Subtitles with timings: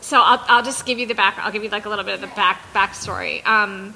[0.00, 1.38] so I'll, I'll just give you the back.
[1.38, 3.44] I'll give you like a little bit of the back backstory.
[3.46, 3.94] Um,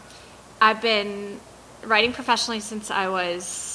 [0.60, 1.40] I've been
[1.84, 3.74] writing professionally since I was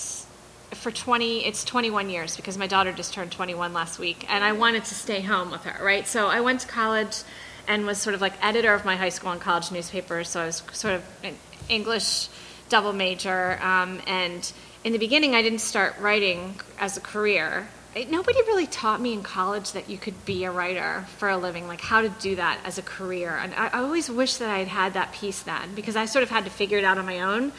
[0.72, 4.52] for 20 it's 21 years because my daughter just turned 21 last week and i
[4.52, 7.24] wanted to stay home with her right so i went to college
[7.68, 10.46] and was sort of like editor of my high school and college newspaper so i
[10.46, 11.36] was sort of an
[11.70, 12.30] english
[12.70, 14.54] double major um, and
[14.84, 19.14] in the beginning i didn't start writing as a career it, nobody really taught me
[19.14, 22.36] in college that you could be a writer for a living like how to do
[22.36, 23.38] that as a career.
[23.42, 26.24] And i, I always wish that i had had that piece then because i sort
[26.24, 27.52] of had to figure it out on my own.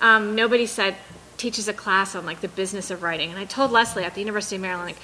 [0.00, 0.96] Um, nobody said
[1.36, 3.30] teaches a class on like the business of writing.
[3.30, 5.02] And i told leslie at the university of maryland like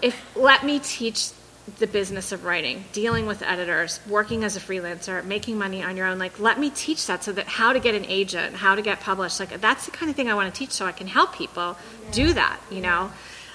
[0.00, 1.30] if let me teach
[1.78, 6.06] the business of writing dealing with editors working as a freelancer making money on your
[6.06, 8.82] own like let me teach that so that how to get an agent how to
[8.82, 11.06] get published like that's the kind of thing i want to teach so i can
[11.06, 11.76] help people
[12.10, 13.12] do that you know?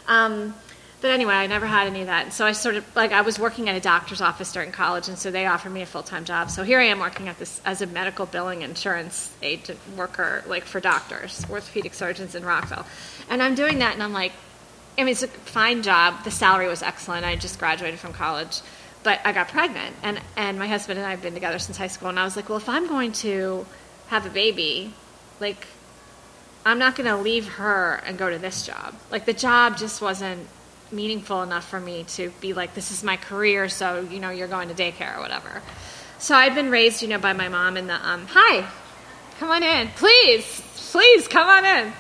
[0.08, 0.54] Um,
[1.00, 2.24] but anyway, I never had any of that.
[2.24, 5.08] And So I sort of like I was working at a doctor's office during college,
[5.08, 6.50] and so they offered me a full time job.
[6.50, 10.64] So here I am working at this as a medical billing insurance agent worker, like
[10.66, 12.86] for doctors, orthopedic surgeons in Rockville,
[13.30, 14.32] and I'm doing that, and I'm like,
[14.98, 16.24] I mean, it's a fine job.
[16.24, 17.26] The salary was excellent.
[17.26, 18.62] I just graduated from college,
[19.04, 21.88] but I got pregnant, and and my husband and I have been together since high
[21.88, 23.68] school, and I was like, well, if I'm going to
[24.08, 24.94] have a baby,
[25.40, 25.68] like.
[26.66, 28.94] I'm not going to leave her and go to this job.
[29.10, 30.50] Like the job just wasn't
[30.92, 34.48] meaningful enough for me to be like, this is my career, so, you know, you're
[34.48, 35.62] going to daycare or whatever.
[36.20, 38.68] So I'd been raised, you know, by my mom in the, um, hi,
[39.40, 41.94] come on in, please, please come on in.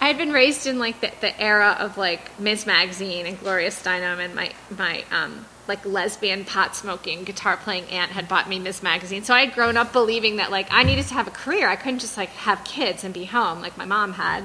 [0.00, 2.66] I had been raised in like the, the era of like Ms.
[2.66, 8.10] Magazine and Gloria Steinem, and my my um, like lesbian pot smoking guitar playing aunt
[8.10, 8.82] had bought me Ms.
[8.82, 9.24] Magazine.
[9.24, 11.68] So I had grown up believing that like I needed to have a career.
[11.68, 14.44] I couldn't just like have kids and be home like my mom had.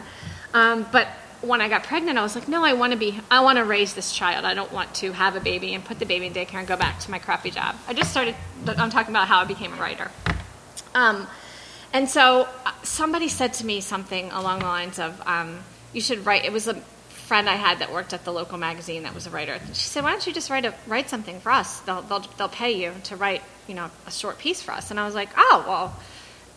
[0.54, 1.08] Um, but
[1.42, 3.66] when I got pregnant, I was like, no, I want to be, I want to
[3.66, 4.46] raise this child.
[4.46, 6.78] I don't want to have a baby and put the baby in daycare and go
[6.78, 7.76] back to my crappy job.
[7.88, 8.36] I just started,
[8.68, 10.12] I'm talking about how I became a writer.
[10.94, 11.28] Um,
[11.94, 15.60] and so uh, somebody said to me something along the lines of, um,
[15.94, 16.76] you should write, it was a
[17.32, 19.60] friend I had that worked at the local magazine that was a writer.
[19.68, 21.80] She said, why don't you just write, a, write something for us?
[21.82, 24.92] They'll, they'll, they'll pay you to write, you know, a short piece for us.
[24.92, 26.00] And I was like, oh, well,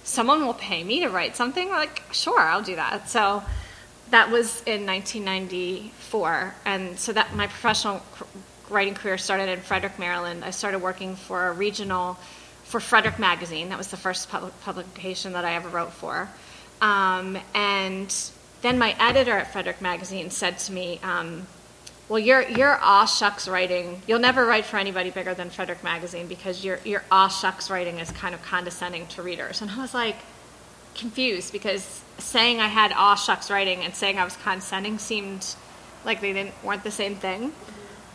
[0.02, 1.68] someone will pay me to write something?
[1.68, 3.08] Like, sure, I'll do that.
[3.08, 3.42] So,
[4.14, 8.00] that was in 1994, and so that my professional
[8.70, 10.44] writing career started in Frederick, Maryland.
[10.44, 12.16] I started working for a regional
[12.62, 13.70] for Frederick Magazine.
[13.70, 16.28] That was the first publication that I ever wrote for,
[16.80, 18.14] um, and
[18.62, 21.00] then my editor at Frederick Magazine said to me.
[21.02, 21.48] Um,
[22.08, 26.28] well, your your aw shucks writing, you'll never write for anybody bigger than Frederick Magazine
[26.28, 29.60] because your your aw shucks writing is kind of condescending to readers.
[29.60, 30.18] And I was like,
[30.94, 35.54] confused because saying I had aw shucks writing and saying I was condescending seemed
[36.04, 37.52] like they didn't weren't the same thing.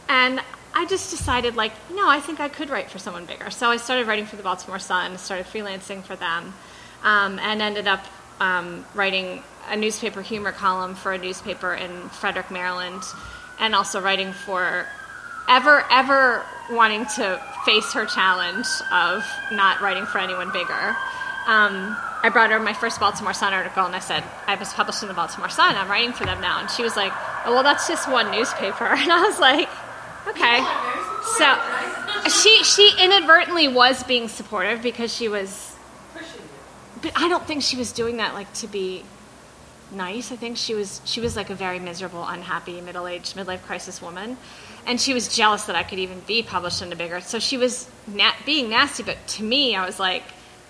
[0.07, 0.41] And
[0.73, 3.49] I just decided like, no, I think I could write for someone bigger.
[3.49, 6.53] So I started writing for the Baltimore Sun, started freelancing for them,
[7.03, 8.05] um, and ended up
[8.39, 13.03] um, writing a newspaper humor column for a newspaper in Frederick, Maryland,
[13.59, 14.88] and also writing for
[15.49, 20.95] ever ever wanting to face her challenge of not writing for anyone bigger.
[21.49, 25.01] Um, I brought her my first Baltimore Sun article and I said, I was published
[25.01, 25.75] in the Baltimore Sun.
[25.75, 26.59] I'm writing for them now.
[26.59, 27.11] And she was like,
[27.43, 28.85] oh, well, that's just one newspaper.
[28.99, 29.67] And I was like,
[30.27, 30.59] okay.
[31.38, 35.75] So she, she inadvertently was being supportive because she was,
[37.01, 39.03] but I don't think she was doing that like to be
[39.91, 40.31] nice.
[40.31, 44.38] I think she was, she was like a very miserable, unhappy, middle-aged, midlife crisis woman.
[44.85, 47.21] And she was jealous that I could even be published in a bigger.
[47.21, 50.21] So she was na- being nasty, but to me, I was like,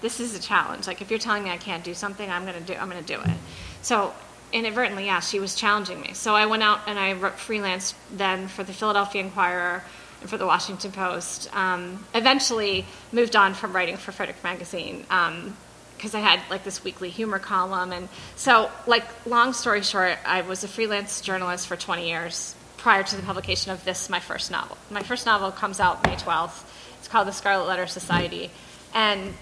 [0.02, 0.88] this is a challenge.
[0.88, 3.20] Like if you're telling me I can't do something, I'm gonna do I'm gonna do
[3.20, 3.38] it.
[3.82, 4.14] So
[4.52, 6.14] inadvertently, yeah, she was challenging me.
[6.14, 9.84] So I went out and I wrote freelance then for the Philadelphia Inquirer
[10.22, 11.56] and for the Washington Post.
[11.56, 16.84] Um, eventually, moved on from writing for Frederick Magazine because um, I had like this
[16.84, 21.76] weekly humor column, and so like long story short, I was a freelance journalist for
[21.76, 24.78] 20 years prior to the publication of this my first novel.
[24.90, 26.64] My first novel comes out May 12th.
[26.98, 28.52] It's called The Scarlet Letter Society,
[28.94, 29.34] and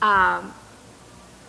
[0.00, 0.52] um,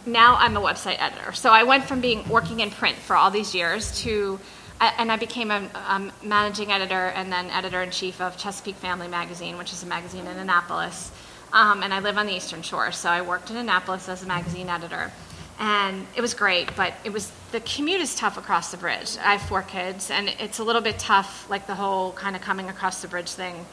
[0.05, 1.31] now I'm a website editor.
[1.33, 4.39] So I went from being working in print for all these years to,
[4.81, 9.07] and I became a, a managing editor and then editor in chief of Chesapeake Family
[9.07, 11.11] Magazine, which is a magazine in Annapolis.
[11.53, 14.25] Um, and I live on the Eastern Shore, so I worked in Annapolis as a
[14.25, 15.11] magazine editor.
[15.59, 19.17] And it was great, but it was the commute is tough across the bridge.
[19.17, 22.41] I have four kids, and it's a little bit tough, like the whole kind of
[22.41, 23.67] coming across the bridge thing.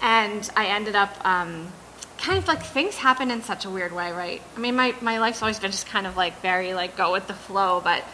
[0.00, 1.70] And I ended up um,
[2.22, 4.40] kind of like things happen in such a weird way, right?
[4.56, 7.26] I mean, my, my life's always been just kind of like very like go with
[7.26, 8.04] the flow, but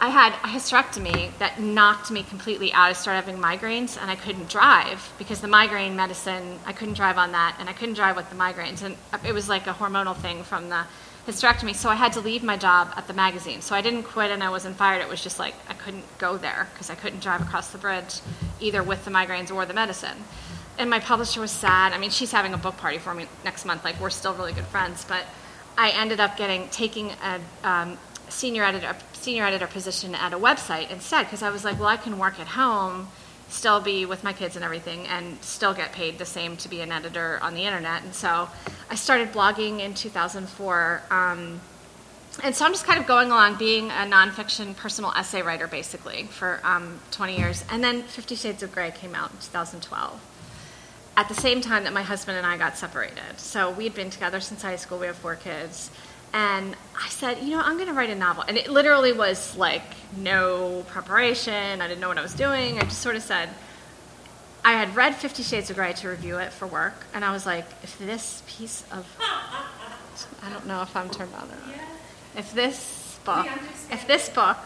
[0.00, 2.88] I had a hysterectomy that knocked me completely out.
[2.88, 7.18] I started having migraines and I couldn't drive because the migraine medicine, I couldn't drive
[7.18, 8.82] on that and I couldn't drive with the migraines.
[8.82, 10.84] And it was like a hormonal thing from the
[11.26, 11.74] hysterectomy.
[11.74, 13.60] So I had to leave my job at the magazine.
[13.60, 15.02] So I didn't quit and I wasn't fired.
[15.02, 18.20] It was just like I couldn't go there because I couldn't drive across the bridge
[18.60, 20.16] either with the migraines or the medicine.
[20.78, 21.92] And my publisher was sad.
[21.92, 23.84] I mean, she's having a book party for me next month.
[23.84, 25.04] Like, we're still really good friends.
[25.04, 25.24] But
[25.76, 27.98] I ended up getting taking a um,
[28.28, 31.96] senior editor senior editor position at a website instead because I was like, well, I
[31.96, 33.08] can work at home,
[33.48, 36.80] still be with my kids and everything, and still get paid the same to be
[36.80, 38.02] an editor on the internet.
[38.04, 38.48] And so
[38.90, 41.02] I started blogging in 2004.
[41.10, 41.60] Um,
[42.42, 46.24] and so I'm just kind of going along being a nonfiction personal essay writer basically
[46.24, 47.64] for um, 20 years.
[47.70, 50.27] And then Fifty Shades of Grey came out in 2012
[51.18, 53.38] at the same time that my husband and I got separated.
[53.38, 55.90] So we had been together since high school, we have four kids.
[56.32, 58.44] And I said, you know, I'm going to write a novel.
[58.46, 59.82] And it literally was like
[60.16, 61.80] no preparation.
[61.80, 62.78] I didn't know what I was doing.
[62.78, 63.48] I just sort of said,
[64.64, 66.94] I had read Fifty Shades of Grey to review it for work.
[67.12, 71.48] And I was like, if this piece of, I don't know if I'm turned on
[71.48, 71.80] or not.
[72.36, 73.48] If this book,
[73.90, 74.58] if this book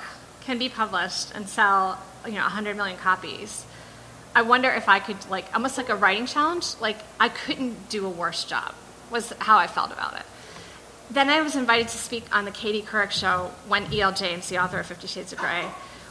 [0.42, 3.64] can be published and sell, you know, 100 million copies,
[4.34, 6.74] I wonder if I could, like, almost like a writing challenge.
[6.80, 8.74] Like, I couldn't do a worse job,
[9.10, 10.24] was how I felt about it
[11.12, 14.12] then I was invited to speak on the Katie Couric show when E.L.
[14.12, 15.66] James, the author of Fifty Shades of Grey,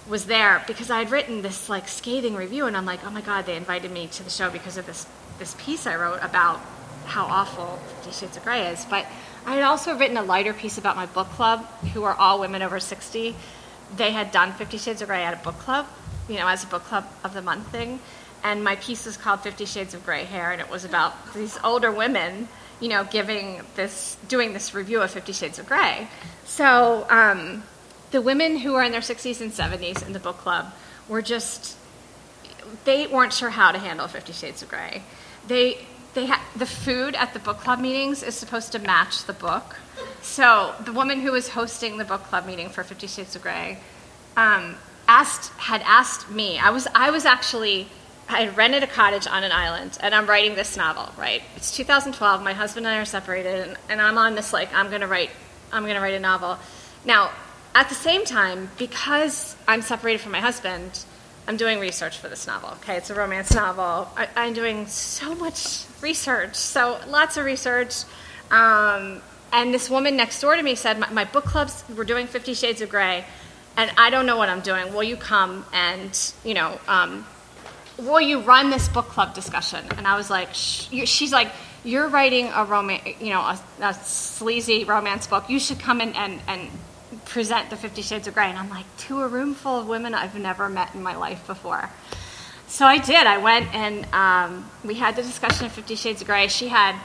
[0.07, 3.21] was there because I had written this like scathing review, and I'm like, oh my
[3.21, 5.07] god, they invited me to the show because of this
[5.39, 6.59] this piece I wrote about
[7.05, 8.85] how awful Fifty Shades of Grey is.
[8.85, 9.05] But
[9.45, 12.61] I had also written a lighter piece about my book club, who are all women
[12.61, 13.35] over 60.
[13.95, 15.87] They had done Fifty Shades of Grey at a book club,
[16.31, 17.99] you know, as a book club of the month thing.
[18.43, 21.59] And my piece was called Fifty Shades of Grey Hair, and it was about these
[21.63, 22.47] older women
[22.81, 26.07] you know, giving this, doing this review of Fifty Shades of Grey.
[26.45, 27.63] So um,
[28.09, 30.73] the women who were in their 60s and 70s in the book club
[31.07, 31.77] were just,
[32.83, 35.03] they weren't sure how to handle Fifty Shades of Grey.
[35.47, 35.77] They,
[36.15, 39.77] they ha- the food at the book club meetings is supposed to match the book.
[40.23, 43.77] So the woman who was hosting the book club meeting for Fifty Shades of Grey
[44.35, 44.75] um,
[45.19, 47.87] asked, had asked me, I was, I was actually
[48.29, 51.41] I had rented a cottage on an island and I'm writing this novel, right?
[51.57, 54.89] It's 2012, my husband and I are separated and, and I'm on this like I'm
[54.89, 55.31] to write
[55.73, 56.57] I'm to write a novel.
[57.03, 57.31] Now,
[57.75, 61.05] at the same time, because I'm separated from my husband,
[61.47, 62.69] I'm doing research for this novel.
[62.81, 64.09] Okay, it's a romance novel.
[64.15, 68.03] I, am doing so much research, so lots of research.
[68.49, 69.21] Um,
[69.53, 72.53] and this woman next door to me said, my, my, book clubs, we're doing Fifty
[72.53, 73.25] Shades of Grey,
[73.77, 74.93] and I don't know what I'm doing.
[74.93, 77.25] Will you come and, you know, um,
[77.97, 79.85] will you run this book club discussion?
[79.97, 81.51] And I was like, she's like,
[81.83, 85.49] you're writing a romance, you know, a, a, sleazy romance book.
[85.49, 86.69] You should come in and, and
[87.25, 88.49] present the Fifty Shades of Grey.
[88.49, 91.47] And I'm like, to a room full of women I've never met in my life
[91.47, 91.89] before.
[92.67, 93.25] So I did.
[93.25, 96.47] I went and um, we had the discussion of Fifty Shades of Grey.
[96.49, 96.95] She had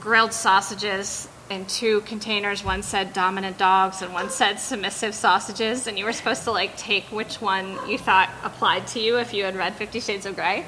[0.00, 2.64] grilled sausages in two containers.
[2.64, 5.86] One said dominant dogs and one said submissive sausages.
[5.86, 9.34] And you were supposed to like take which one you thought applied to you if
[9.34, 10.64] you had read Fifty Shades of Grey.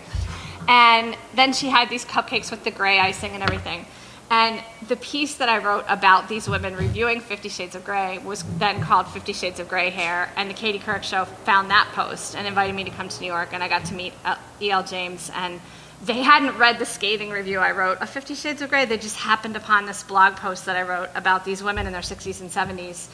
[0.68, 3.86] And then she had these cupcakes with the gray icing and everything.
[4.28, 8.42] And the piece that I wrote about these women reviewing Fifty Shades of Grey was
[8.58, 10.30] then called Fifty Shades of Grey Hair.
[10.36, 13.28] And the Katie Couric Show found that post and invited me to come to New
[13.28, 13.50] York.
[13.52, 14.82] And I got to meet uh, E.L.
[14.82, 15.60] James and
[16.06, 18.84] they hadn't read the scathing review I wrote of Fifty Shades of Grey.
[18.84, 22.02] They just happened upon this blog post that I wrote about these women in their
[22.02, 23.08] 60s and 70s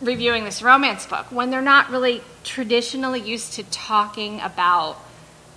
[0.00, 4.98] reviewing this romance book when they're not really traditionally used to talking about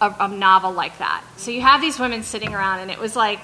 [0.01, 1.23] a, a novel like that.
[1.37, 3.39] So you have these women sitting around, and it was like,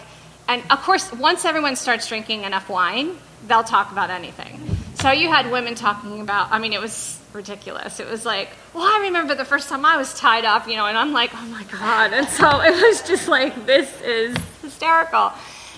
[0.48, 4.78] and of course, once everyone starts drinking enough wine, they'll talk about anything.
[4.96, 8.00] So you had women talking about, I mean, it was ridiculous.
[8.00, 10.88] It was like, well, I remember the first time I was tied up, you know,
[10.88, 12.13] and I'm like, oh my God.
[12.13, 15.32] And so it was just like, this is hysterical.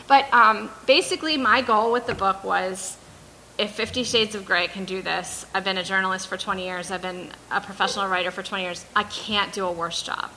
[0.07, 2.97] But um, basically, my goal with the book was
[3.57, 6.91] if Fifty Shades of Grey can do this, I've been a journalist for 20 years,
[6.91, 10.29] I've been a professional writer for 20 years, I can't do a worse job.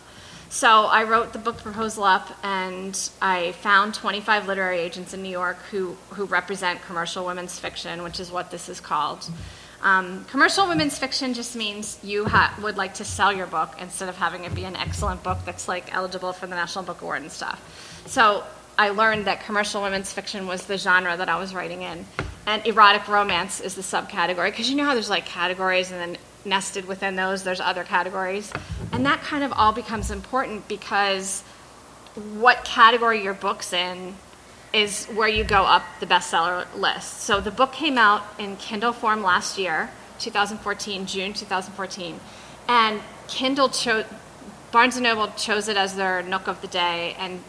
[0.48, 5.28] So I wrote the book proposal up, and I found 25 literary agents in New
[5.28, 9.30] York who, who represent commercial women's fiction, which is what this is called.
[9.82, 14.08] Um, commercial women's fiction just means you ha- would like to sell your book instead
[14.08, 17.22] of having it be an excellent book that's like eligible for the National Book Award
[17.22, 18.02] and stuff.
[18.06, 18.44] So
[18.78, 22.04] I learned that commercial women's fiction was the genre that I was writing in,
[22.46, 26.22] and erotic romance is the subcategory because you know how there's like categories and then
[26.44, 28.52] nested within those there's other categories,
[28.92, 31.42] and that kind of all becomes important because
[32.34, 34.14] what category your book's in
[34.72, 37.22] is where you go up the bestseller list.
[37.22, 42.20] So the book came out in Kindle form last year, 2014, June 2014,
[42.68, 44.04] and Kindle chose
[44.70, 47.42] Barnes and Noble chose it as their Nook of the day, and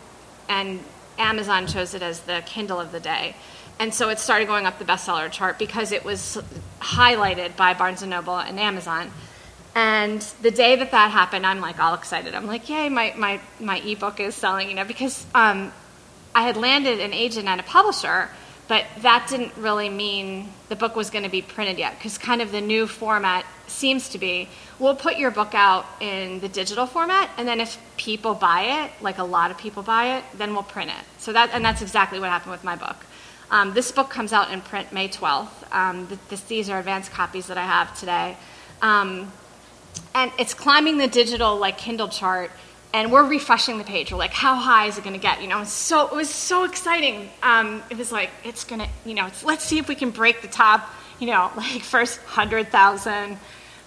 [0.50, 0.84] and
[1.20, 3.36] Amazon chose it as the Kindle of the day.
[3.80, 6.42] And so it started going up the bestseller chart because it was
[6.80, 9.12] highlighted by Barnes and Noble and Amazon.
[9.74, 12.36] And the day that that happened, I'm like all excited.
[12.36, 15.72] I'm like, yay, my, my, my ebook is selling, you know, because um,
[16.34, 18.30] I had landed an agent and a publisher,
[18.68, 22.42] but that didn't really mean the book was going to be printed yet, because kind
[22.42, 26.86] of the new format seems to be we'll put your book out in the digital
[26.86, 30.54] format, and then if people buy it, like a lot of people buy it, then
[30.54, 31.06] we'll print it.
[31.20, 32.98] So that, and that's exactly what happened with my book.
[33.52, 35.72] Um, this book comes out in print May 12th.
[35.72, 38.38] Um, this, these are advanced copies that I have today.
[38.82, 39.32] Um,
[40.16, 42.52] and it's climbing the digital like Kindle chart,
[42.94, 44.12] and we're refreshing the page.
[44.12, 45.42] We're like, how high is it going to get?
[45.42, 47.30] You know, so it was so exciting.
[47.42, 50.42] Um, it was like it's going to, you know, let's see if we can break
[50.42, 50.90] the top.
[51.20, 53.38] You know, like first hundred thousand,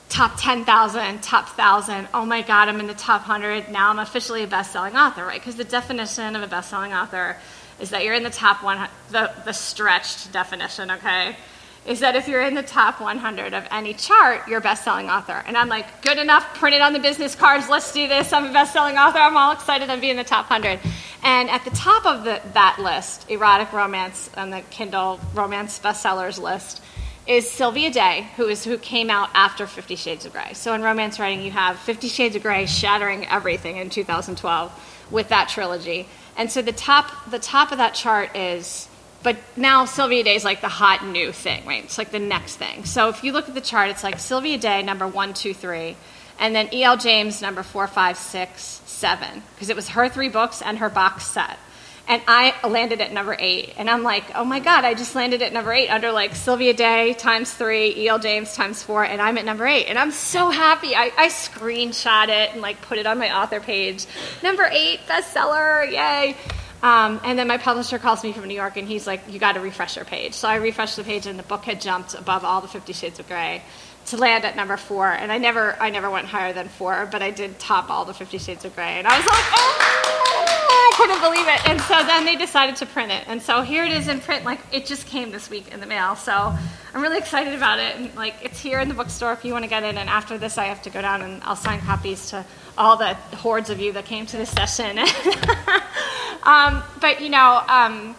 [0.09, 2.09] top ten thousand, top thousand.
[2.15, 3.71] Oh my God, I'm in the top hundred.
[3.71, 5.41] Now I'm officially a best-selling author, right?
[5.41, 7.37] Because the definition of a best-selling author
[7.81, 11.37] is that you're in the top one, the, the stretched definition, okay?
[11.87, 15.43] Is that if you're in the top 100 of any chart, you're a best-selling author.
[15.47, 18.33] And I'm like, good enough, print it on the business cards, let's do this.
[18.33, 19.19] I'm a best-selling author.
[19.19, 20.81] I'm all excited to be in the top 100.
[21.23, 26.41] And at the top of the, that list, erotic romance on the Kindle romance bestsellers
[26.41, 26.81] list,
[27.26, 30.53] is Sylvia Day, who is who came out after Fifty Shades of Grey.
[30.53, 35.31] So in romance writing, you have Fifty Shades of Grey shattering everything in 2012 with
[35.31, 36.07] that trilogy.
[36.37, 38.88] And so the top the top of that chart is
[39.25, 41.83] but now Sylvia Day is like the hot new thing, right?
[41.83, 42.85] It's like the next thing.
[42.85, 45.97] So if you look at the chart, it's like Sylvia Day number one, two, three,
[46.38, 46.99] and then E.L.
[46.99, 51.26] James number four, five, six, seven, because it was her three books and her box
[51.26, 51.59] set.
[52.07, 55.40] And I landed at number eight, and I'm like, oh my god, I just landed
[55.40, 58.19] at number eight under like Sylvia Day times three, E.L.
[58.19, 60.95] James times four, and I'm at number eight, and I'm so happy.
[60.95, 64.04] I, I screenshot it and like put it on my author page.
[64.43, 66.37] Number eight bestseller, yay!
[66.85, 69.53] Um, and then my publisher calls me from New York and he's like, You got
[69.53, 70.35] to refresh your page.
[70.35, 73.19] So I refreshed the page and the book had jumped above all the Fifty Shades
[73.19, 73.62] of Grey
[74.09, 75.11] to land at number four.
[75.11, 78.12] And I never, I never went higher than four, but I did top all the
[78.12, 78.99] Fifty Shades of Grey.
[78.99, 81.69] And I was like, Oh, I couldn't believe it.
[81.71, 83.25] And so then they decided to print it.
[83.29, 84.45] And so here it is in print.
[84.45, 86.17] Like it just came this week in the mail.
[86.17, 87.97] So I'm really excited about it.
[87.97, 89.95] And like it's here in the bookstore if you want to get it.
[89.97, 92.45] And after this, I have to go down and I'll sign copies to
[92.76, 94.99] all the hordes of you that came to this session.
[96.43, 98.16] um, but, you know, um,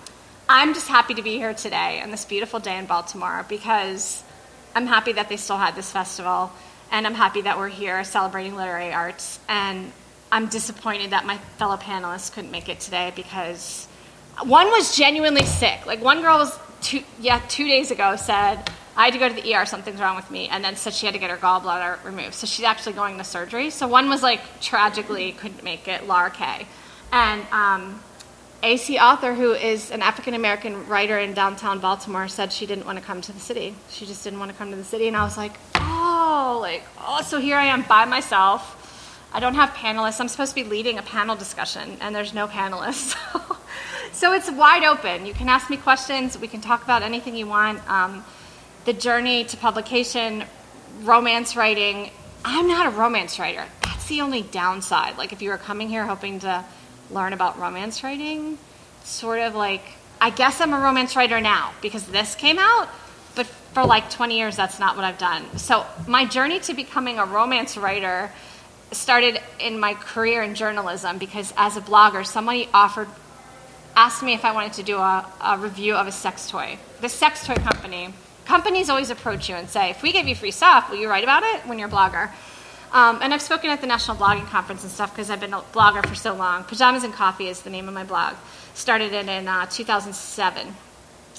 [0.47, 4.23] I'm just happy to be here today on this beautiful day in Baltimore because
[4.75, 6.51] I'm happy that they still had this festival,
[6.91, 9.39] and I'm happy that we're here celebrating literary arts.
[9.49, 9.91] And
[10.31, 13.87] I'm disappointed that my fellow panelists couldn't make it today because
[14.43, 15.85] one was genuinely sick.
[15.85, 19.35] Like, one girl was, two, yeah, two days ago said, I had to go to
[19.35, 22.03] the ER, something's wrong with me, and then said she had to get her gallbladder
[22.03, 22.33] removed.
[22.33, 23.69] So she's actually going to surgery.
[23.69, 26.65] So one was like tragically couldn't make it, Laura Kaye.
[27.11, 28.01] And um,
[28.63, 32.97] AC Arthur, who is an African American writer in downtown Baltimore, said she didn't want
[32.97, 33.75] to come to the city.
[33.89, 35.07] She just didn't want to come to the city.
[35.07, 38.81] And I was like, oh, like, oh, so here I am by myself.
[39.33, 40.21] I don't have panelists.
[40.21, 43.15] I'm supposed to be leading a panel discussion, and there's no panelists.
[44.13, 45.25] so it's wide open.
[45.25, 46.37] You can ask me questions.
[46.39, 47.85] We can talk about anything you want.
[47.89, 48.23] Um,
[48.85, 50.43] the journey to publication,
[51.01, 52.11] romance writing.
[52.43, 53.65] I'm not a romance writer.
[53.83, 55.17] That's the only downside.
[55.17, 56.63] Like if you were coming here hoping to
[57.09, 58.57] learn about romance writing,
[59.03, 59.81] sort of like
[60.21, 62.87] I guess I'm a romance writer now because this came out,
[63.35, 65.57] but for like 20 years that's not what I've done.
[65.57, 68.31] So my journey to becoming a romance writer
[68.91, 73.07] started in my career in journalism because as a blogger, somebody offered
[73.95, 76.77] asked me if I wanted to do a, a review of a sex toy.
[77.01, 78.13] The sex toy company
[78.45, 81.23] companies always approach you and say, if we give you free stuff, will you write
[81.23, 82.29] about it when you're a blogger?
[82.91, 85.59] Um, and I've spoken at the National Blogging Conference and stuff because I've been a
[85.73, 86.63] blogger for so long.
[86.63, 88.35] Pajamas and Coffee is the name of my blog.
[88.73, 90.73] Started it in uh, 2007.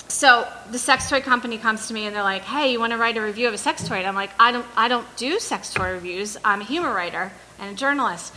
[0.09, 2.99] So the sex toy company comes to me and they're like, "Hey, you want to
[2.99, 5.41] write a review of a sex toy?" And I'm like, "I don't, I don't do
[5.41, 6.37] sex toy reviews.
[6.45, 8.33] I'm a humor writer and a journalist."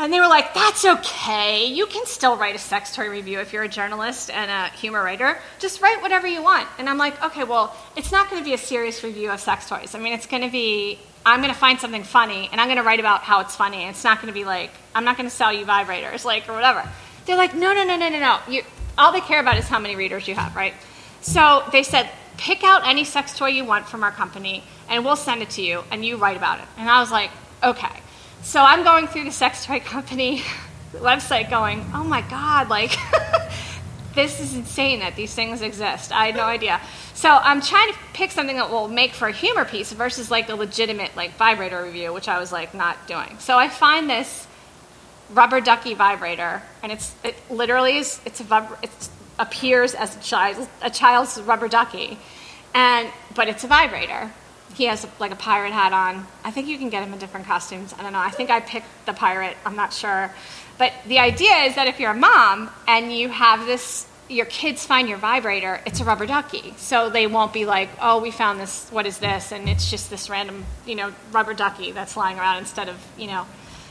[0.00, 1.66] And they were like, that's okay.
[1.66, 5.02] You can still write a sex toy review if you're a journalist and a humor
[5.02, 5.38] writer.
[5.58, 6.68] Just write whatever you want.
[6.78, 9.68] And I'm like, okay, well, it's not going to be a serious review of sex
[9.68, 9.96] toys.
[9.96, 12.78] I mean, it's going to be, I'm going to find something funny and I'm going
[12.78, 13.86] to write about how it's funny.
[13.86, 16.52] It's not going to be like, I'm not going to sell you vibrators, like, or
[16.52, 16.88] whatever.
[17.26, 18.38] They're like, no, no, no, no, no, no.
[18.48, 18.62] You,
[18.96, 20.74] all they care about is how many readers you have, right?
[21.22, 25.16] So they said, pick out any sex toy you want from our company and we'll
[25.16, 26.66] send it to you and you write about it.
[26.76, 27.30] And I was like,
[27.64, 28.00] okay.
[28.42, 30.42] So I'm going through the sex toy company
[30.92, 32.96] website going, oh my God, like,
[34.14, 36.12] this is insane that these things exist.
[36.12, 36.80] I had no idea.
[37.14, 40.48] So I'm trying to pick something that will make for a humor piece versus like
[40.48, 43.36] a legitimate like vibrator review, which I was like not doing.
[43.38, 44.46] So I find this
[45.30, 48.90] rubber ducky vibrator, and it's it literally is it's a it
[49.38, 52.18] appears as a child a child's rubber ducky,
[52.74, 54.30] and but it's a vibrator.
[54.74, 56.26] He has like a pirate hat on.
[56.44, 57.94] I think you can get him in different costumes.
[57.98, 58.20] I don't know.
[58.20, 59.56] I think I picked the pirate.
[59.64, 60.32] I'm not sure.
[60.78, 64.86] But the idea is that if you're a mom and you have this, your kids
[64.86, 66.74] find your vibrator, it's a rubber ducky.
[66.76, 69.50] So they won't be like, oh, we found this, what is this?
[69.50, 73.26] And it's just this random, you know, rubber ducky that's lying around instead of, you
[73.26, 73.46] know,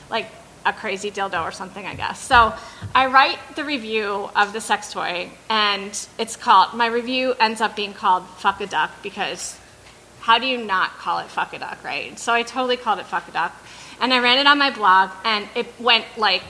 [0.10, 0.28] like
[0.66, 2.20] a crazy dildo or something, I guess.
[2.22, 2.54] So
[2.94, 7.76] I write the review of the sex toy, and it's called, my review ends up
[7.76, 9.58] being called Fuck a Duck because
[10.28, 12.20] how do you not call it Fuck a Duck, right?
[12.20, 13.54] So I totally called it Fuck a Duck.
[14.02, 16.44] And I ran it on my blog, and it went like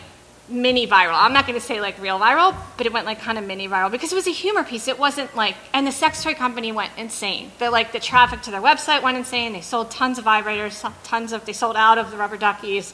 [0.49, 1.13] mini viral.
[1.13, 3.67] I'm not going to say like real viral, but it went like kind of mini
[3.67, 4.87] viral because it was a humor piece.
[4.87, 7.51] It wasn't like, and the sex toy company went insane.
[7.59, 9.53] The like the traffic to their website went insane.
[9.53, 12.93] They sold tons of vibrators, tons of they sold out of the rubber duckies,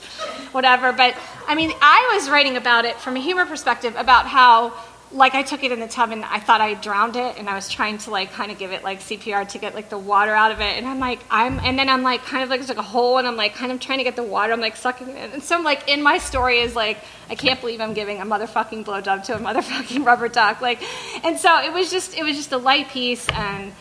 [0.51, 0.91] whatever.
[0.91, 1.15] But
[1.47, 4.73] I mean, I was writing about it from a humor perspective about how
[5.13, 7.53] like I took it in the tub and I thought I drowned it and I
[7.53, 10.31] was trying to like kind of give it like CPR to get like the water
[10.31, 10.75] out of it.
[10.75, 13.19] And I'm like I'm and then I'm like kind of like there's like a hole
[13.19, 14.51] and I'm like kind of trying to get the water.
[14.51, 15.33] I'm like sucking it.
[15.33, 16.97] And so I'm like in my story is like
[17.29, 20.61] I can't believe I'm giving a motherfucking blowjob to a motherfucking rubber duck.
[20.61, 20.81] Like
[21.23, 23.71] and so it was just it was just a light piece and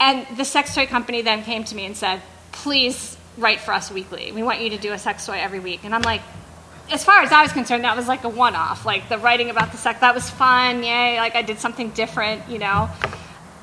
[0.00, 2.20] and the sex toy company then came to me and said
[2.52, 4.32] please write for us weekly.
[4.32, 5.80] We want you to do a sex toy every week.
[5.84, 6.20] And I'm like
[6.90, 8.84] as far as I was concerned, that was like a one off.
[8.84, 10.82] Like the writing about the sex, that was fun.
[10.82, 11.16] Yay.
[11.16, 12.90] Like I did something different, you know.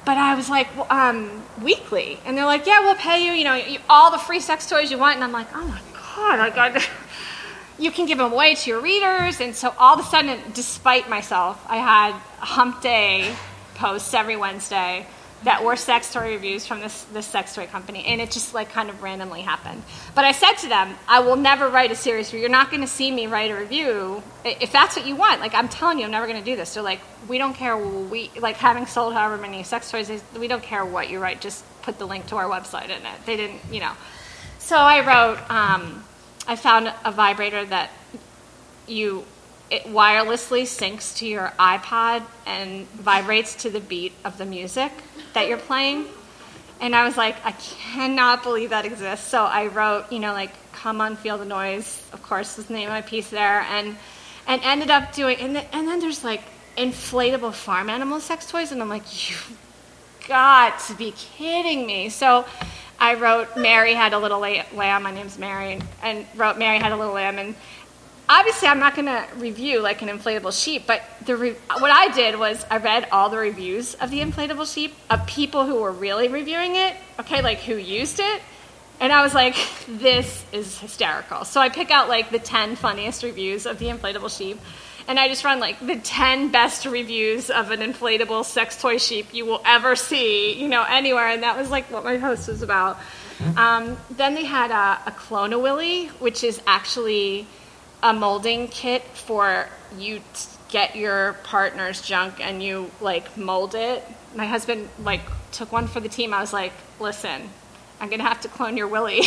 [0.05, 2.19] But I was like, well, um, weekly.
[2.25, 4.89] And they're like, yeah, we'll pay you, you know, you, all the free sex toys
[4.89, 5.15] you want.
[5.15, 6.89] And I'm like, oh my God, I got.
[7.79, 9.39] you can give them away to your readers.
[9.39, 13.35] And so all of a sudden, despite myself, I had hump day
[13.75, 15.05] posts every Wednesday
[15.43, 18.69] that were sex toy reviews from this, this sex toy company, and it just like
[18.69, 19.81] kind of randomly happened.
[20.13, 22.41] But I said to them, I will never write a series review.
[22.41, 25.41] You're not going to see me write a review if that's what you want.
[25.41, 26.69] Like I'm telling you, I'm never going to do this.
[26.69, 27.77] So like, we don't care.
[27.77, 30.12] We like having sold however many sex toys.
[30.38, 31.41] We don't care what you write.
[31.41, 33.25] Just put the link to our website in it.
[33.25, 33.93] They didn't, you know.
[34.60, 35.49] So I wrote.
[35.49, 36.04] Um,
[36.47, 37.91] I found a vibrator that
[38.88, 39.25] you
[39.69, 44.91] it wirelessly syncs to your iPod and vibrates to the beat of the music
[45.34, 46.06] that you're playing.
[46.80, 49.28] And I was like, I cannot believe that exists.
[49.28, 52.74] So I wrote, you know, like, come on, feel the noise, of course, is the
[52.74, 53.62] name of my piece there.
[53.62, 53.96] And,
[54.48, 56.41] and ended up doing, and, the, and then there's like
[56.78, 58.72] inflatable farm animal sex toys.
[58.72, 59.58] And I'm like, you've
[60.28, 62.10] got to be kidding me.
[62.10, 62.46] So
[63.00, 65.04] I wrote, Mary had a little lamb.
[65.04, 65.80] My name's Mary.
[66.02, 67.38] And wrote, Mary had a little lamb.
[67.38, 67.56] And
[68.32, 72.13] obviously I'm not going to review like an inflatable sheep, but the re- what I
[72.13, 75.91] did was I read all the reviews of the inflatable sheep of people who were
[75.91, 78.41] really reviewing it, okay, like who used it,
[79.02, 79.56] and I was like,
[79.88, 81.44] this is hysterical.
[81.44, 84.62] So I pick out like the 10 funniest reviews of the inflatable sheep,
[85.10, 89.34] and I just run like the 10 best reviews of an inflatable sex toy sheep
[89.34, 92.62] you will ever see, you know, anywhere, and that was like what my post was
[92.62, 92.98] about.
[93.58, 97.48] Um, then they had a, a Clone-A-Willy, which is actually
[98.03, 104.03] a molding kit for you to get your partner's junk and you like mold it.
[104.35, 106.33] My husband like took one for the team.
[106.33, 107.49] I was like, listen,
[107.99, 109.21] I'm gonna have to clone your Willie.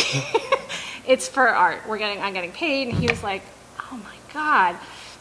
[1.07, 1.87] it's for art.
[1.87, 2.89] We're getting I'm getting paid.
[2.89, 3.43] And he was like,
[3.79, 4.75] oh my god.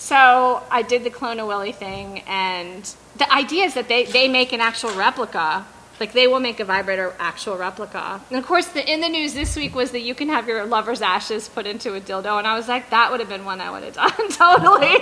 [0.04, 4.60] So I did the Clone-A-Willy thing, and the idea is that they, they make an
[4.60, 5.64] actual replica
[6.00, 8.20] like they will make a vibrator actual replica.
[8.28, 10.64] And of course, the, in the news this week was that you can have your
[10.64, 13.60] lover's ashes put into a dildo, and I was like, that would have been one
[13.60, 14.98] I would have done totally.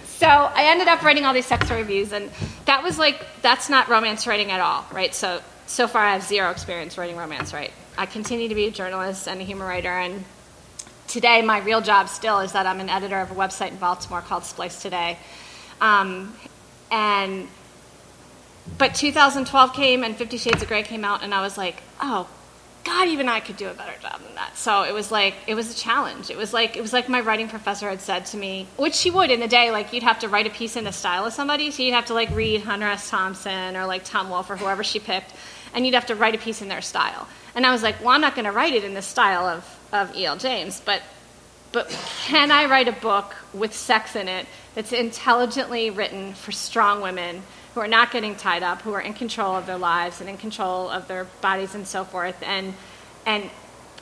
[0.06, 2.30] so I ended up writing all these sex reviews, and
[2.64, 5.14] that was like that's not romance writing at all, right?
[5.14, 7.52] So so far, I have zero experience writing romance.
[7.52, 7.72] Right?
[7.96, 10.24] I continue to be a journalist and a humor writer, and
[11.06, 14.22] today my real job still is that I'm an editor of a website in Baltimore
[14.22, 15.18] called Splice Today,
[15.82, 16.34] um,
[16.90, 17.48] and
[18.78, 22.28] but 2012 came and Fifty Shades of Grey came out, and I was like, oh,
[22.84, 24.56] God, even I could do a better job than that.
[24.56, 26.30] So it was like it was a challenge.
[26.30, 29.10] It was like it was like my writing professor had said to me, which she
[29.10, 29.70] would in the day.
[29.70, 32.06] Like you'd have to write a piece in the style of somebody, so you'd have
[32.06, 33.08] to like read Hunter S.
[33.08, 35.32] Thompson or like Tom Wolfe or whoever she picked,
[35.74, 37.28] and you'd have to write a piece in their style.
[37.54, 39.78] And I was like, well, I'm not going to write it in the style of
[39.92, 40.36] of E.L.
[40.36, 41.02] James, but
[41.70, 41.88] but
[42.26, 47.42] can I write a book with sex in it that's intelligently written for strong women?
[47.74, 50.36] Who are not getting tied up, who are in control of their lives and in
[50.36, 52.74] control of their bodies and so forth, and
[53.26, 53.50] and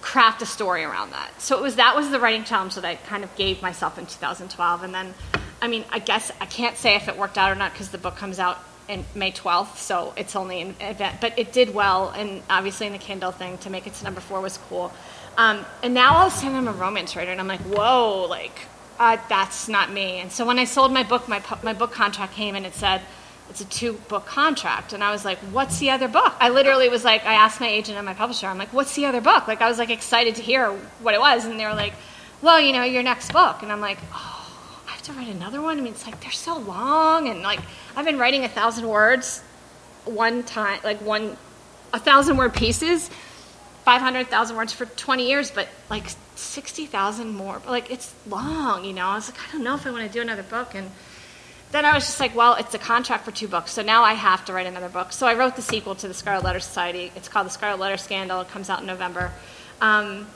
[0.00, 1.40] craft a story around that.
[1.40, 4.06] So it was that was the writing challenge that I kind of gave myself in
[4.06, 5.14] 2012, and then
[5.62, 7.98] I mean, I guess I can't say if it worked out or not because the
[7.98, 11.20] book comes out in May 12th, so it's only an event.
[11.20, 14.20] But it did well, and obviously in the Kindle thing to make it to number
[14.20, 14.92] four was cool.
[15.37, 18.26] Um, and now all of a sudden I'm a romance writer, and I'm like, whoa,
[18.28, 18.66] like
[18.98, 20.18] uh, that's not me.
[20.18, 23.00] And so when I sold my book, my my book contract came and it said
[23.50, 26.32] it's a two book contract, and I was like, what's the other book?
[26.38, 29.06] I literally was like, I asked my agent and my publisher, I'm like, what's the
[29.06, 29.48] other book?
[29.48, 30.70] Like I was like excited to hear
[31.02, 31.94] what it was, and they were like,
[32.42, 34.36] well, you know, your next book, and I'm like, oh.
[34.86, 35.78] I have to write another one.
[35.78, 37.60] I mean, it's like they're so long, and like
[37.96, 39.40] I've been writing a thousand words
[40.04, 41.36] one time, like one,
[41.92, 43.10] a thousand word pieces
[43.84, 46.04] 500,000 words for 20 years, but like
[46.36, 47.60] 60,000 more.
[47.60, 49.06] But Like it's long, you know.
[49.06, 50.74] I was like, I don't know if I want to do another book.
[50.74, 50.90] And
[51.72, 54.14] then I was just like, well, it's a contract for two books, so now I
[54.14, 55.12] have to write another book.
[55.12, 57.12] So I wrote the sequel to the Scarlet Letter Society.
[57.14, 58.40] It's called The Scarlet Letter Scandal.
[58.40, 59.30] It comes out in November.
[59.80, 60.26] Um,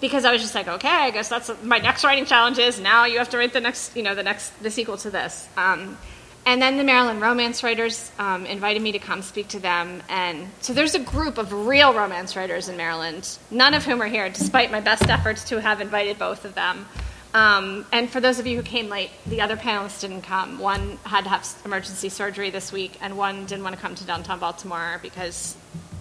[0.00, 3.04] because I was just like, okay, I guess that's my next writing challenge is now
[3.04, 5.48] you have to write the next, you know, the next, the sequel to this.
[5.56, 5.96] Um,
[6.44, 10.02] and then the Maryland romance writers um, invited me to come speak to them.
[10.08, 14.08] And so there's a group of real romance writers in Maryland, none of whom are
[14.08, 16.86] here, despite my best efforts to have invited both of them.
[17.34, 20.58] Um, and for those of you who came late, the other panelists didn't come.
[20.58, 24.04] One had to have emergency surgery this week, and one didn't want to come to
[24.04, 25.56] downtown Baltimore because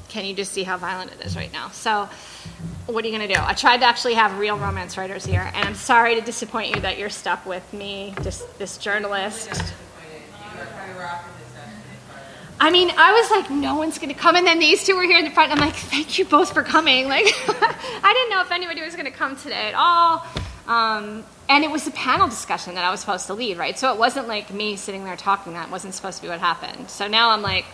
[0.10, 1.70] can you just see how violent it is right now?
[1.70, 2.10] So,
[2.88, 3.40] what are you going to do?
[3.42, 6.82] I tried to actually have real romance writers here, and I'm sorry to disappoint you
[6.82, 9.74] that you're stuck with me, just this journalist.
[12.60, 14.36] I mean, I was like, no one's going to come.
[14.36, 15.52] And then these two were here in the front.
[15.52, 17.08] I'm like, thank you both for coming.
[17.08, 20.24] Like, I didn't know if anybody was going to come today at all.
[20.72, 23.78] Um, and it was a panel discussion that I was supposed to lead, right?
[23.78, 25.52] So it wasn't like me sitting there talking.
[25.52, 26.90] That wasn't supposed to be what happened.
[26.90, 27.66] So now I'm like,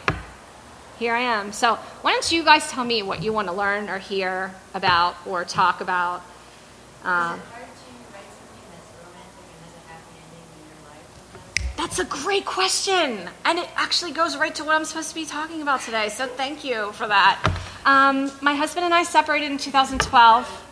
[0.97, 1.51] here I am.
[1.51, 5.15] So why don't you guys tell me what you want to learn or hear about
[5.27, 6.23] or talk about?
[7.03, 7.37] Uh,
[11.75, 13.29] That's a great question.
[13.45, 16.09] And it actually goes right to what I'm supposed to be talking about today.
[16.09, 17.59] So thank you for that.
[17.85, 20.66] Um, my husband and I separated in 2012.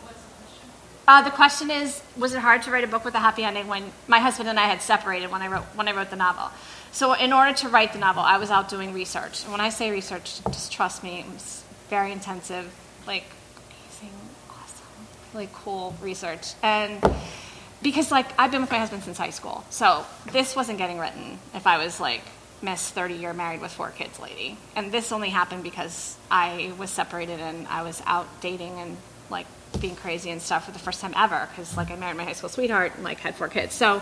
[1.08, 3.68] Uh, the question is, was it hard to write a book with a happy ending
[3.68, 6.50] when my husband and I had separated when I wrote when I wrote the novel?
[6.92, 9.44] So in order to write the novel, I was out doing research.
[9.44, 12.74] And when I say research, just trust me, it was very intensive,
[13.06, 13.26] like
[13.68, 14.18] amazing,
[14.50, 16.54] awesome, really cool research.
[16.64, 17.04] And
[17.84, 21.38] because like I've been with my husband since high school, so this wasn't getting written
[21.54, 22.24] if I was like
[22.64, 24.58] Miss 30 year married with four kids lady.
[24.76, 28.98] And this only happened because I was separated and I was out dating and
[29.30, 29.46] like
[29.78, 32.34] being crazy and stuff for the first time ever because like I married my high
[32.34, 33.74] school sweetheart and like had four kids.
[33.74, 34.02] So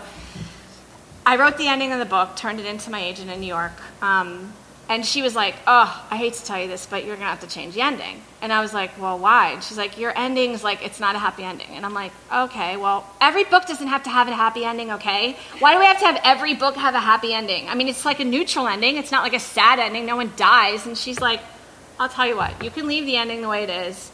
[1.26, 3.72] I wrote the ending of the book, turned it into my agent in New York.
[4.02, 4.52] Um,
[4.88, 7.40] and she was like, "Oh, I hate to tell you this, but you're gonna have
[7.40, 10.62] to change the ending." And I was like, "Well, why?" And she's like, "Your ending's
[10.62, 14.02] like it's not a happy ending." And I'm like, "Okay, well, every book doesn't have
[14.02, 15.38] to have a happy ending, okay?
[15.58, 17.68] Why do we have to have every book have a happy ending?
[17.70, 18.96] I mean, it's like a neutral ending.
[18.96, 20.04] It's not like a sad ending.
[20.04, 21.40] No one dies." And she's like,
[21.98, 22.62] "I'll tell you what.
[22.62, 24.10] You can leave the ending the way it is,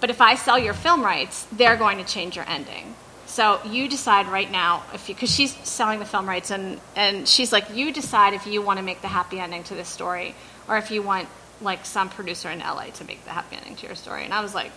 [0.00, 2.94] but if I sell your film rights, they're going to change your ending."
[3.26, 7.28] So you decide right now if you, because she's selling the film rights, and and
[7.28, 10.34] she's like, you decide if you want to make the happy ending to this story,
[10.68, 11.28] or if you want
[11.60, 14.24] like some producer in LA to make the happy ending to your story.
[14.24, 14.70] And I was like,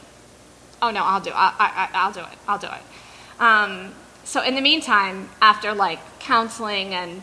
[0.82, 1.36] oh no, I'll do, it.
[1.36, 3.42] I, I, will do it, I'll do it.
[3.42, 7.22] Um, so in the meantime, after like counseling and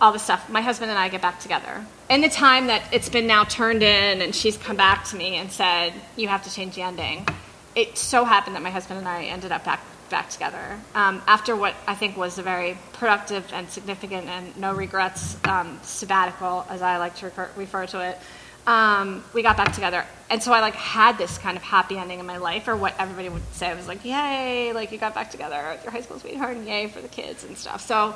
[0.00, 1.84] all the stuff, my husband and I get back together.
[2.10, 5.36] In the time that it's been now turned in, and she's come back to me
[5.36, 7.26] and said, you have to change the ending.
[7.74, 9.80] It so happened that my husband and I ended up back
[10.10, 14.74] back together um, after what I think was a very productive and significant and no
[14.74, 18.18] regrets um, sabbatical, as I like to refer, refer to it.
[18.66, 22.18] Um, we got back together, and so I like had this kind of happy ending
[22.18, 23.68] in my life, or what everybody would say.
[23.68, 24.72] I was like, "Yay!
[24.72, 27.44] Like you got back together with your high school sweetheart, and yay for the kids
[27.44, 28.14] and stuff." So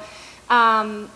[0.48, 1.10] um,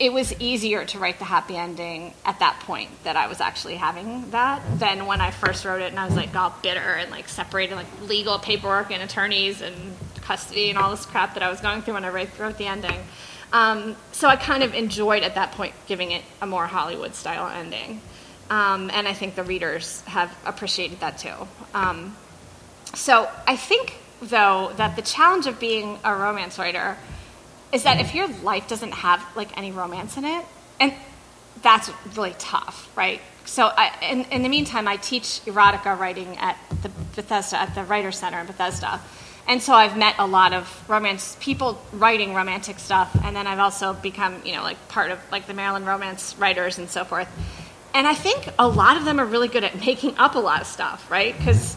[0.00, 3.76] it was easier to write the happy ending at that point that I was actually
[3.76, 7.10] having that than when I first wrote it and I was like all bitter and
[7.10, 9.74] like separated like legal paperwork and attorneys and
[10.22, 12.98] custody and all this crap that I was going through when I wrote, the ending.
[13.52, 17.48] Um, so I kind of enjoyed at that point giving it a more Hollywood style
[17.48, 18.00] ending.
[18.48, 21.34] Um, and I think the readers have appreciated that too.
[21.74, 22.16] Um,
[22.94, 26.96] so I think, though, that the challenge of being a romance writer
[27.72, 30.44] is that if your life doesn't have like any romance in it,
[30.78, 30.94] and
[31.62, 33.20] that's really tough, right?
[33.44, 37.84] So I, in, in the meantime, I teach erotica writing at the Bethesda, at the
[37.84, 39.00] Writer Center in Bethesda.
[39.48, 43.58] And so I've met a lot of romance people writing romantic stuff, and then I've
[43.58, 47.28] also become, you know, like part of like the Maryland romance writers and so forth.
[47.92, 50.60] And I think a lot of them are really good at making up a lot
[50.60, 51.36] of stuff, right?
[51.36, 51.76] Because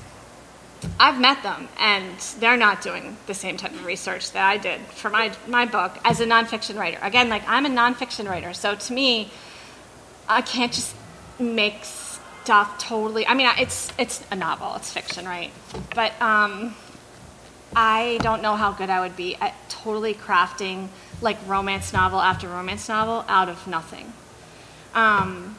[0.99, 4.81] I've met them, and they're not doing the same type of research that I did
[4.81, 6.99] for my my book as a nonfiction writer.
[7.01, 9.31] Again, like I'm a nonfiction writer, so to me,
[10.27, 10.95] I can't just
[11.39, 13.25] make stuff totally.
[13.25, 15.51] I mean, it's it's a novel, it's fiction, right?
[15.95, 16.75] But um,
[17.75, 20.89] I don't know how good I would be at totally crafting
[21.21, 24.13] like romance novel after romance novel out of nothing.
[24.93, 25.57] Um,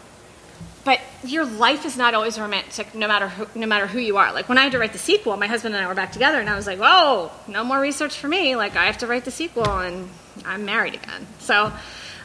[0.85, 4.33] but your life is not always romantic no matter who, no matter who you are.
[4.33, 6.39] Like when i had to write the sequel my husband and i were back together
[6.39, 8.57] and i was like whoa no more research for me.
[8.57, 10.09] Like i have to write the sequel and
[10.45, 11.27] i'm married again.
[11.41, 11.73] So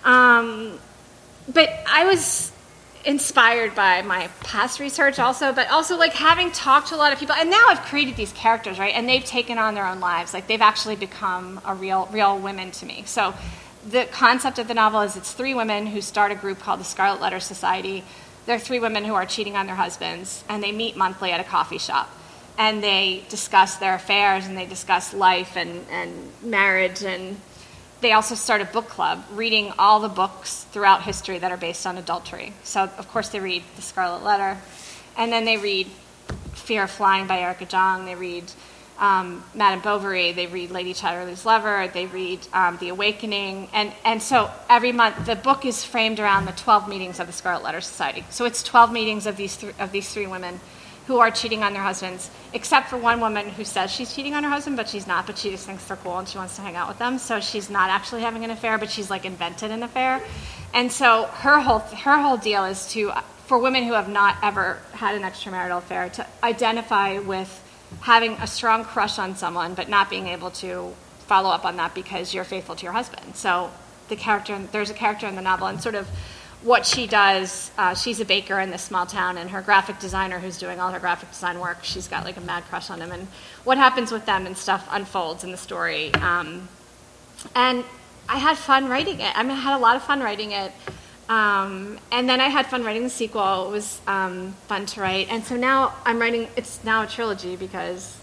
[0.04, 0.80] um,
[1.52, 2.52] but i was
[3.06, 7.20] inspired by my past research also but also like having talked to a lot of
[7.20, 8.94] people and now i've created these characters right?
[8.94, 10.34] And they've taken on their own lives.
[10.34, 13.04] Like they've actually become a real real women to me.
[13.06, 13.34] So
[13.88, 16.84] the concept of the novel is it's three women who start a group called the
[16.84, 18.04] scarlet letter society
[18.50, 21.40] there are three women who are cheating on their husbands, and they meet monthly at
[21.40, 22.10] a coffee shop.
[22.58, 27.04] And they discuss their affairs and they discuss life and, and marriage.
[27.04, 27.40] And
[28.02, 31.86] they also start a book club, reading all the books throughout history that are based
[31.86, 32.54] on adultery.
[32.64, 34.58] So, of course, they read The Scarlet Letter.
[35.16, 35.86] And then they read
[36.54, 38.06] Fear of Flying by Erica Jong.
[38.06, 38.46] They read
[39.00, 44.22] um, Madame Bovary, they read Lady Chatterley's Lover, they read um, The Awakening, and, and
[44.22, 47.82] so every month the book is framed around the 12 meetings of the Scarlet Letter
[47.82, 48.26] Society.
[48.30, 50.60] So it's 12 meetings of these, th- of these three women
[51.08, 54.44] who are cheating on their husbands, except for one woman who says she's cheating on
[54.44, 56.62] her husband, but she's not, but she just thinks they're cool and she wants to
[56.62, 57.18] hang out with them.
[57.18, 60.22] So she's not actually having an affair, but she's like invented an affair.
[60.72, 63.12] And so her whole, her whole deal is to,
[63.48, 67.50] for women who have not ever had an extramarital affair, to identify with
[68.02, 70.94] having a strong crush on someone but not being able to
[71.28, 73.36] follow up on that because you're faithful to your husband.
[73.36, 73.72] So
[74.10, 76.08] the character, there's a character in the novel, and sort of
[76.62, 77.72] what she does.
[77.78, 80.92] Uh, she's a baker in this small town, and her graphic designer, who's doing all
[80.92, 83.28] her graphic design work, she's got like a mad crush on him, and
[83.64, 86.14] what happens with them and stuff unfolds in the story.
[86.16, 86.68] Um,
[87.56, 87.86] and
[88.28, 89.38] I had fun writing it.
[89.38, 90.72] I mean, I had a lot of fun writing it.
[91.30, 93.68] Um, and then I had fun writing the sequel.
[93.68, 95.30] It was um, fun to write.
[95.30, 98.18] And so now I'm writing, it's now a trilogy because,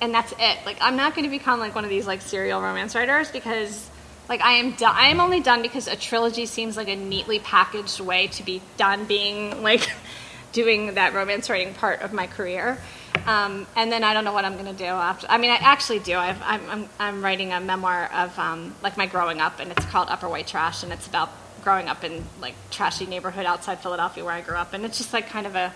[0.00, 0.58] and that's it.
[0.66, 3.88] Like, I'm not going to become like one of these like serial romance writers because
[4.28, 4.94] like I am done.
[4.94, 8.60] I am only done because a trilogy seems like a neatly packaged way to be
[8.76, 9.90] done being like
[10.52, 12.78] doing that romance writing part of my career.
[13.26, 15.26] Um, and then I don't know what I'm going to do after.
[15.30, 16.12] I mean, I actually do.
[16.12, 19.86] i am I'm, I'm writing a memoir of um, like my growing up, and it's
[19.86, 21.30] called Upper White Trash, and it's about
[21.66, 25.12] growing up in like trashy neighborhood outside Philadelphia where I grew up, and it's just
[25.12, 25.72] like kind of a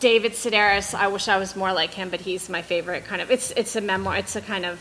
[0.00, 0.94] David Sedaris.
[0.94, 3.30] I wish I was more like him, but he's my favorite kind of.
[3.30, 4.16] It's it's a memoir.
[4.16, 4.80] It's a kind of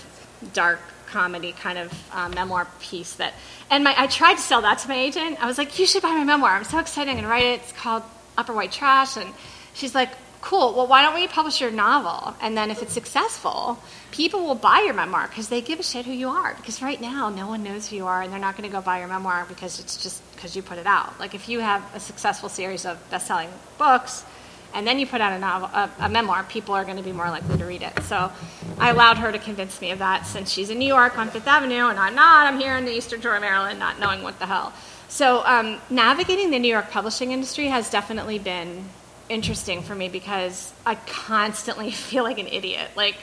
[0.53, 3.33] dark comedy kind of uh, memoir piece that.
[3.69, 5.43] And my I tried to sell that to my agent.
[5.43, 6.51] I was like, you should buy my memoir.
[6.51, 7.11] I'm so excited.
[7.11, 7.59] I'm gonna write it.
[7.63, 8.03] It's called
[8.37, 9.29] Upper White Trash, and
[9.73, 12.35] she's like, cool, well, why don't we publish your novel?
[12.41, 13.79] And then if it's successful,
[14.11, 16.53] people will buy your memoir because they give a shit who you are.
[16.55, 18.81] Because right now, no one knows who you are, and they're not going to go
[18.81, 21.19] buy your memoir because it's just because you put it out.
[21.19, 24.25] Like if you have a successful series of best selling books,
[24.73, 27.11] and then you put out a novel, a, a memoir, people are going to be
[27.11, 28.01] more likely to read it.
[28.03, 28.31] So
[28.79, 31.47] I allowed her to convince me of that since she's in New York on Fifth
[31.47, 32.47] Avenue, and I'm not.
[32.47, 34.73] I'm here in the Eastern Shore of Maryland, not knowing what the hell.
[35.09, 38.85] So um, navigating the New York publishing industry has definitely been
[39.31, 42.91] interesting for me because I constantly feel like an idiot.
[42.95, 43.15] Like,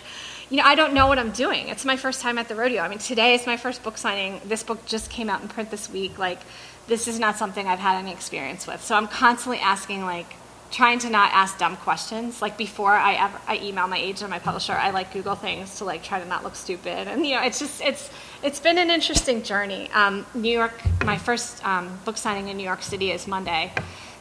[0.50, 1.68] you know, I don't know what I'm doing.
[1.68, 2.82] It's my first time at the rodeo.
[2.82, 4.40] I mean, today is my first book signing.
[4.44, 6.18] This book just came out in print this week.
[6.18, 6.40] Like,
[6.86, 8.82] this is not something I've had any experience with.
[8.82, 10.34] So I'm constantly asking, like,
[10.70, 12.42] trying to not ask dumb questions.
[12.42, 15.78] Like before I ever I email my agent or my publisher, I like Google things
[15.78, 17.08] to like try to not look stupid.
[17.08, 18.10] And you know, it's just it's
[18.42, 19.90] it's been an interesting journey.
[19.92, 23.72] Um, New York, my first um, book signing in New York City is Monday.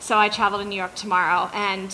[0.08, 1.94] So I travel to New York tomorrow and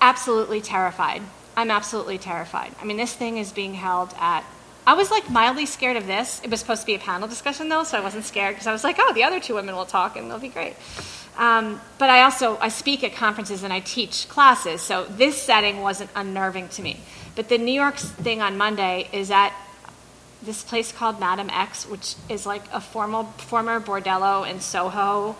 [0.00, 1.22] absolutely terrified.
[1.56, 2.74] I'm absolutely terrified.
[2.82, 4.44] I mean, this thing is being held at.
[4.84, 6.40] I was like mildly scared of this.
[6.42, 8.72] It was supposed to be a panel discussion though, so I wasn't scared because I
[8.72, 10.74] was like, oh, the other two women will talk and they'll be great.
[11.38, 15.82] Um, but I also I speak at conferences and I teach classes, so this setting
[15.82, 16.98] wasn't unnerving to me.
[17.36, 19.52] But the New York thing on Monday is at
[20.42, 25.36] this place called Madam X, which is like a formal former bordello in Soho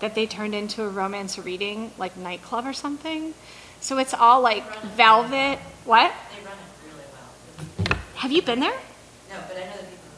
[0.00, 3.34] that they turned into a romance reading, like nightclub or something.
[3.80, 5.58] So it's all like velvet.
[5.84, 6.12] What?
[6.34, 7.98] They run it really well.
[8.16, 8.78] Have you been there?
[9.30, 10.08] No, but I know the people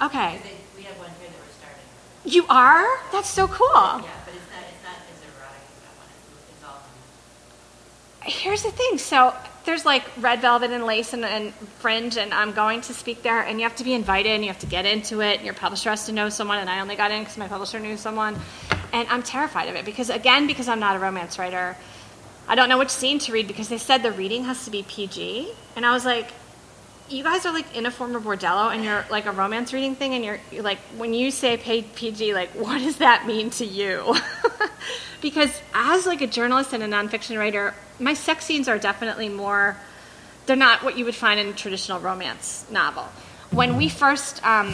[0.00, 0.16] who run it.
[0.16, 0.40] Okay.
[0.42, 1.84] They, we have one here that we're starting.
[2.24, 2.86] You are?
[3.12, 3.68] That's so cool.
[3.68, 6.10] Yeah, but it's not, it's not as erotic as that one.
[6.14, 6.82] It's, it's all.
[8.22, 8.98] Here's the thing.
[8.98, 13.22] So there's like red velvet and lace and, and, fringe, and I'm going to speak
[13.22, 15.44] there, and you have to be invited, and you have to get into it, and
[15.44, 17.96] your publisher has to know someone, and I only got in because my publisher knew
[17.96, 18.36] someone,
[18.92, 21.76] and I'm terrified of it because again, because I'm not a romance writer,
[22.50, 24.82] I don't know which scene to read because they said the reading has to be
[24.82, 25.52] PG.
[25.76, 26.32] And I was like,
[27.10, 29.94] you guys are like in a form of bordello and you're like a romance reading
[29.94, 33.50] thing and you're, you're like when you say paid PG like what does that mean
[33.50, 34.14] to you?
[35.20, 39.76] because as like a journalist and a nonfiction writer, my sex scenes are definitely more
[40.46, 43.06] they're not what you would find in a traditional romance novel.
[43.50, 44.72] When we first um,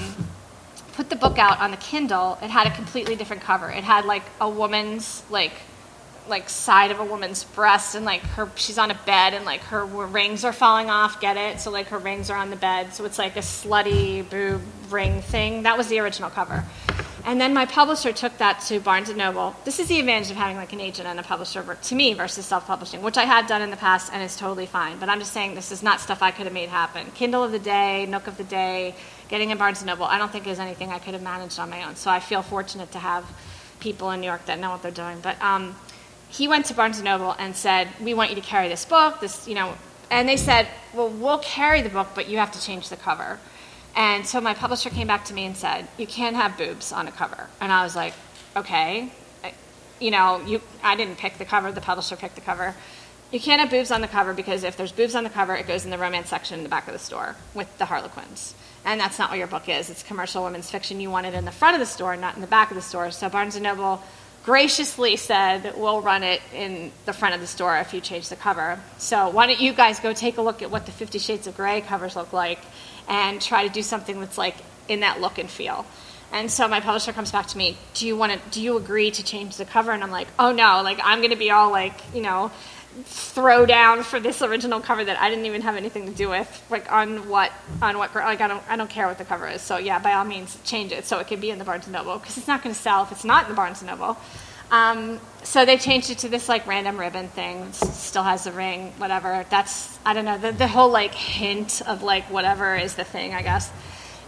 [0.93, 3.69] put the book out on the Kindle, it had a completely different cover.
[3.71, 5.53] It had like a woman's like
[6.29, 9.61] like side of a woman's breast and like her she's on a bed and like
[9.63, 11.61] her rings are falling off get it?
[11.61, 12.95] So like her rings are on the bed.
[12.95, 15.63] So it's like a slutty boob ring thing.
[15.65, 16.65] That was the original cover.
[17.27, 19.57] And then my publisher took that to barnes and noble.
[19.65, 22.45] This is the advantage of having like an agent and a publisher to me versus
[22.45, 24.99] self-publishing which i had done in the past and is totally fine.
[24.99, 27.11] But i'm just saying this is not stuff i could have made happen.
[27.15, 28.95] Kindle of the day nook of the day
[29.29, 31.71] getting in barnes and noble i don't think is anything i could have managed on
[31.71, 31.97] my own.
[31.97, 33.25] So i feel fortunate to have
[33.81, 35.19] people in new york that know what they're doing.
[35.21, 35.75] But um,
[36.37, 39.47] he went to Barnes Noble and said, "We want you to carry this book." This,
[39.47, 39.75] you know,
[40.11, 43.39] and they said, "Well, we'll carry the book, but you have to change the cover."
[43.95, 47.07] And so my publisher came back to me and said, "You can't have boobs on
[47.07, 48.15] a cover." And I was like,
[48.57, 49.11] "Okay."
[50.01, 52.75] You know, you I didn't pick the cover, the publisher picked the cover.
[53.31, 55.67] You can't have boobs on the cover because if there's boobs on the cover, it
[55.69, 58.55] goes in the romance section in the back of the store with the Harlequins.
[58.85, 59.89] And that's not what your book is.
[59.89, 61.01] It's commercial women's fiction.
[61.01, 62.83] You want it in the front of the store, not in the back of the
[62.83, 63.11] store.
[63.11, 64.03] So Barnes Noble
[64.45, 68.37] graciously said, We'll run it in the front of the store if you change the
[68.37, 68.79] cover.
[68.99, 71.57] So, why don't you guys go take a look at what the Fifty Shades of
[71.57, 72.61] Grey covers look like
[73.09, 74.57] and try to do something that's like
[74.89, 75.87] in that look and feel?
[76.33, 79.11] And so my publisher comes back to me, Do you want to, do you agree
[79.13, 79.93] to change the cover?
[79.93, 82.51] And I'm like, Oh no, like I'm going to be all like, you know,
[83.03, 86.65] throw down for this original cover that I didn't even have anything to do with,
[86.71, 87.53] like on what
[87.83, 89.63] on what like I don't I don't care what the cover is.
[89.63, 91.93] So yeah, by all means, change it so it can be in the Barnes and
[91.93, 94.17] Noble because it's not going to sell if it's not in the Barnes and Noble.
[94.71, 97.73] Um, so they changed it to this like random ribbon thing.
[97.73, 99.45] Still has a ring, whatever.
[99.51, 103.35] That's I don't know the the whole like hint of like whatever is the thing
[103.35, 103.71] I guess.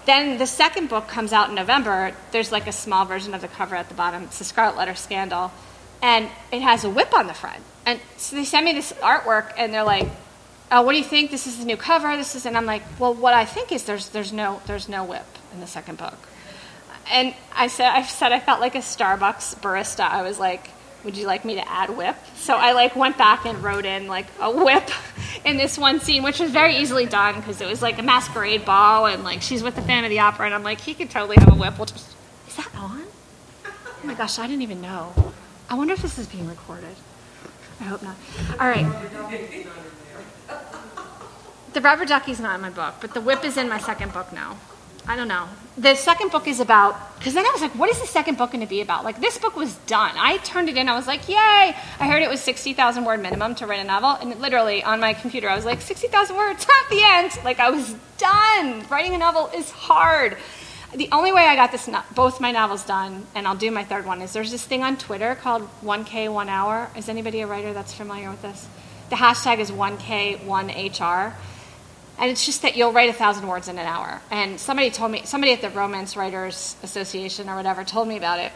[0.06, 2.14] Then the second book comes out in November.
[2.32, 4.24] There's like a small version of the cover at the bottom.
[4.24, 5.52] It's the Scarlet Letter Scandal,
[6.02, 9.52] and it has a whip on the front and so they send me this artwork,
[9.56, 10.08] and they're like,
[10.72, 11.30] "Oh, what do you think?
[11.30, 12.16] This is the new cover.
[12.16, 15.04] This is," and I'm like, "Well, what I think is there's there's no there's no
[15.04, 16.18] whip in the second book."
[17.10, 20.10] And I said I said I felt like a Starbucks barista.
[20.10, 20.70] I was like,
[21.04, 24.08] "Would you like me to add whip?" So I like went back and wrote in
[24.08, 24.90] like a whip
[25.44, 28.64] in this one scene, which was very easily done because it was like a masquerade
[28.64, 31.10] ball, and like she's with the Phantom of the Opera, and I'm like, he could
[31.10, 31.78] totally have a whip.
[31.78, 32.16] We'll just
[32.48, 33.04] is that on?
[33.64, 33.72] Oh
[34.02, 35.32] my gosh, I didn't even know.
[35.68, 36.96] I wonder if this is being recorded.
[37.80, 38.16] I hope not.
[38.60, 38.86] All right.
[41.72, 44.32] The rubber ducky's not in my book, but the whip is in my second book
[44.32, 44.56] now.
[45.08, 45.46] I don't know.
[45.78, 48.50] The second book is about, because then I was like, what is the second book
[48.50, 49.04] going to be about?
[49.04, 50.12] Like, this book was done.
[50.16, 50.88] I turned it in.
[50.88, 51.36] I was like, yay.
[51.36, 51.74] I
[52.08, 54.10] heard it was 60,000 word minimum to write a novel.
[54.10, 57.38] And literally on my computer, I was like, 60,000 words at the end.
[57.44, 58.84] Like, I was done.
[58.88, 60.36] Writing a novel is hard
[60.96, 64.06] the only way I got this both my novels done, and I'll do my third
[64.06, 66.90] one, is there's this thing on Twitter called 1K One Hour.
[66.96, 68.66] Is anybody a writer that's familiar with this?
[69.10, 71.34] The hashtag is 1K1HR.
[72.18, 74.22] And it's just that you'll write a thousand words in an hour.
[74.30, 78.40] And somebody told me, somebody at the Romance Writers Association or whatever told me about
[78.40, 78.52] it.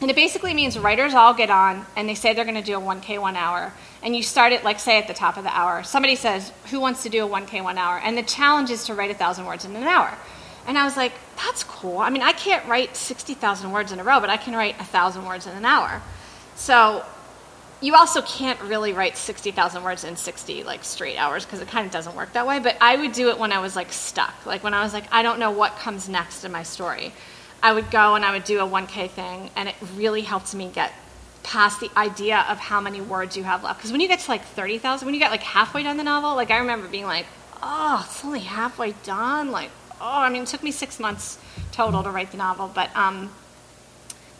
[0.00, 2.76] And it basically means writers all get on and they say they're going to do
[2.76, 3.72] a 1K one hour.
[4.02, 5.82] And you start it, like, say, at the top of the hour.
[5.82, 7.98] Somebody says, Who wants to do a 1K one hour?
[7.98, 10.16] And the challenge is to write a thousand words in an hour.
[10.66, 11.98] And I was like, that's cool.
[11.98, 15.24] I mean, I can't write 60,000 words in a row, but I can write 1,000
[15.24, 16.02] words in an hour.
[16.56, 17.04] So
[17.80, 21.86] you also can't really write 60,000 words in 60 like straight hours because it kind
[21.86, 22.58] of doesn't work that way.
[22.58, 24.46] But I would do it when I was like stuck.
[24.46, 27.12] Like when I was like, I don't know what comes next in my story.
[27.62, 30.70] I would go and I would do a 1K thing, and it really helped me
[30.72, 30.92] get
[31.42, 33.78] past the idea of how many words you have left.
[33.78, 36.34] Because when you get to like 30,000, when you get like halfway done the novel,
[36.34, 37.26] like I remember being like,
[37.62, 39.50] oh, it's only halfway done.
[39.50, 41.38] Like, oh, I mean, it took me six months
[41.72, 43.30] total to write the novel, but um,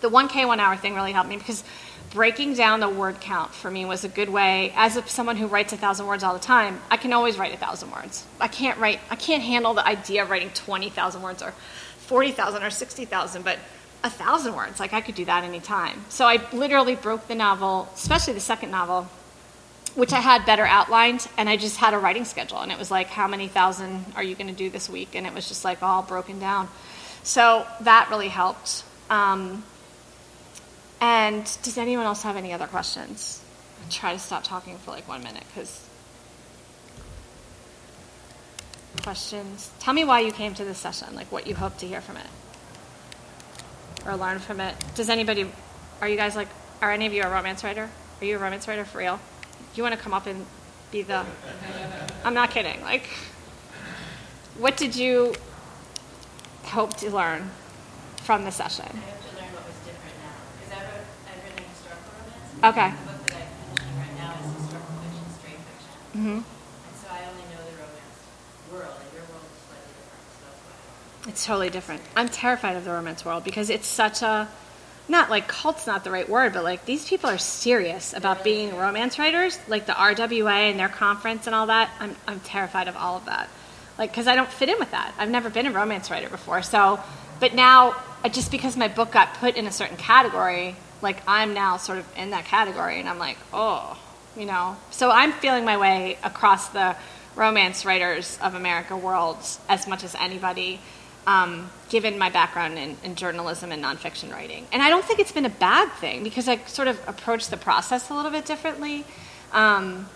[0.00, 1.64] the 1K one hour thing really helped me because
[2.10, 4.72] breaking down the word count for me was a good way.
[4.74, 7.56] As someone who writes a thousand words all the time, I can always write a
[7.58, 8.24] thousand words.
[8.40, 9.00] I can't write.
[9.10, 11.52] I can't handle the idea of writing twenty thousand words or
[11.98, 13.58] forty thousand or sixty thousand, but
[14.04, 16.04] a thousand words, like I could do that anytime.
[16.08, 19.08] So I literally broke the novel, especially the second novel,
[19.96, 22.90] which I had better outlined, and I just had a writing schedule, and it was
[22.90, 25.14] like, how many thousand are you going to do this week?
[25.14, 26.68] And it was just like all broken down.
[27.22, 28.84] So that really helped.
[29.10, 29.64] Um,
[31.00, 33.42] and does anyone else have any other questions?
[33.82, 35.82] I'll try to stop talking for like one minute because
[39.02, 39.70] questions.
[39.78, 42.16] Tell me why you came to this session, like what you hope to hear from
[42.16, 42.26] it
[44.06, 44.74] or learn from it.
[44.94, 45.50] Does anybody,
[46.00, 46.48] are you guys like,
[46.80, 47.88] are any of you a romance writer?
[48.20, 49.20] Are you a romance writer for real?
[49.76, 50.46] You want to come up and
[50.90, 51.24] be the?
[52.24, 52.80] I'm not kidding.
[52.82, 53.06] Like,
[54.58, 55.34] what did you
[56.64, 57.50] hope to learn
[58.22, 58.86] from the session?
[58.86, 62.66] I hope to learn what was different now, because I wrote, I've written historical romance.
[62.72, 62.90] Okay.
[62.90, 65.94] The book that I'm finishing right now is historical fiction, straight fiction.
[66.16, 68.18] hmm And so I only know the romance
[68.72, 71.30] world, and your world is slightly different, so that's why.
[71.30, 72.02] It's totally different.
[72.16, 74.48] I'm terrified of the romance world because it's such a
[75.08, 78.76] not like cult's not the right word, but like these people are serious about being
[78.76, 81.90] romance writers, like the RWA and their conference and all that.
[82.00, 83.48] I'm I'm terrified of all of that,
[83.98, 85.14] like because I don't fit in with that.
[85.18, 87.00] I've never been a romance writer before, so
[87.38, 87.96] but now
[88.30, 92.06] just because my book got put in a certain category, like I'm now sort of
[92.16, 93.98] in that category, and I'm like, oh,
[94.36, 94.76] you know.
[94.90, 96.96] So I'm feeling my way across the
[97.34, 99.36] romance writers of America world
[99.68, 100.80] as much as anybody
[101.26, 104.66] um, given my background in, in journalism and nonfiction writing.
[104.72, 107.56] And I don't think it's been a bad thing because I sort of approached the
[107.56, 109.04] process a little bit differently.
[109.52, 110.08] Um,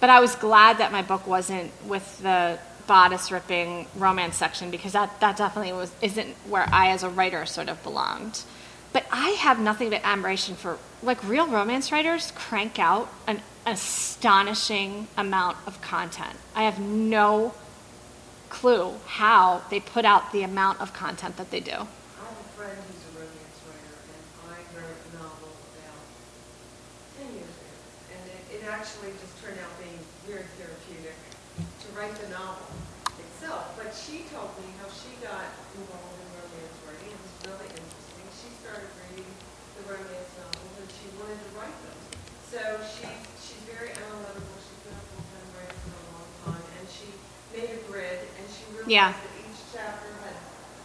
[0.00, 4.92] but I was glad that my book wasn't with the bodice ripping romance section because
[4.92, 8.42] that, that definitely was isn't where I as a writer sort of belonged.
[8.92, 15.08] But I have nothing but admiration for like real romance writers crank out an astonishing
[15.16, 16.36] amount of content.
[16.54, 17.54] I have no
[18.48, 21.72] clue how they put out the amount of content that they do.
[21.72, 26.00] I have a friend who's a romance writer, and I a novel about.
[27.22, 31.16] And it, it actually just turned out being very therapeutic
[31.56, 32.66] to write the novel
[33.18, 33.72] itself.
[33.78, 37.14] But she told me how she got involved in romance writing.
[37.14, 38.26] It was really interesting.
[38.36, 39.30] She started reading
[39.80, 41.98] the romance novels, and she wanted to write them.
[42.46, 43.08] So she,
[43.40, 44.54] she's very analytical.
[44.62, 47.08] She's been a full-time writer for a long time, and she
[47.52, 49.10] made a grid, and she realized Yeah.
[49.42, 50.36] each chapter had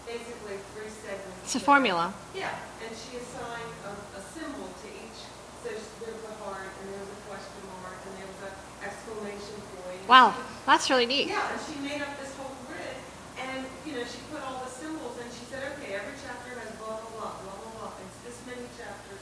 [0.10, 1.46] basically three segments.
[1.46, 2.14] It's a formula.
[2.34, 2.50] yeah,
[2.82, 5.22] and she assigned a, a symbol to each.
[5.62, 8.56] So there was a heart, and there was a question mark, and there was an
[8.82, 10.02] exclamation point.
[10.10, 10.34] Wow,
[10.66, 11.30] that's really neat.
[11.30, 12.98] Yeah, and she made up this whole grid,
[13.38, 16.74] and you know she put all the symbols, and she said, okay, every chapter has
[16.82, 18.02] blah blah blah blah blah blah.
[18.02, 19.22] It's this many chapters,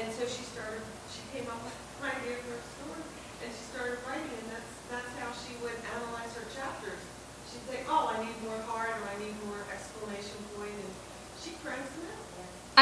[0.00, 0.80] and so she started.
[1.12, 3.04] She came up with an idea for a story,
[3.44, 7.04] and she started writing, and that's that's how she would analyze her chapters.
[7.52, 10.92] She'd say, oh, I need more heart, or I need more exclamation point, and
[11.38, 12.26] she cranks them out.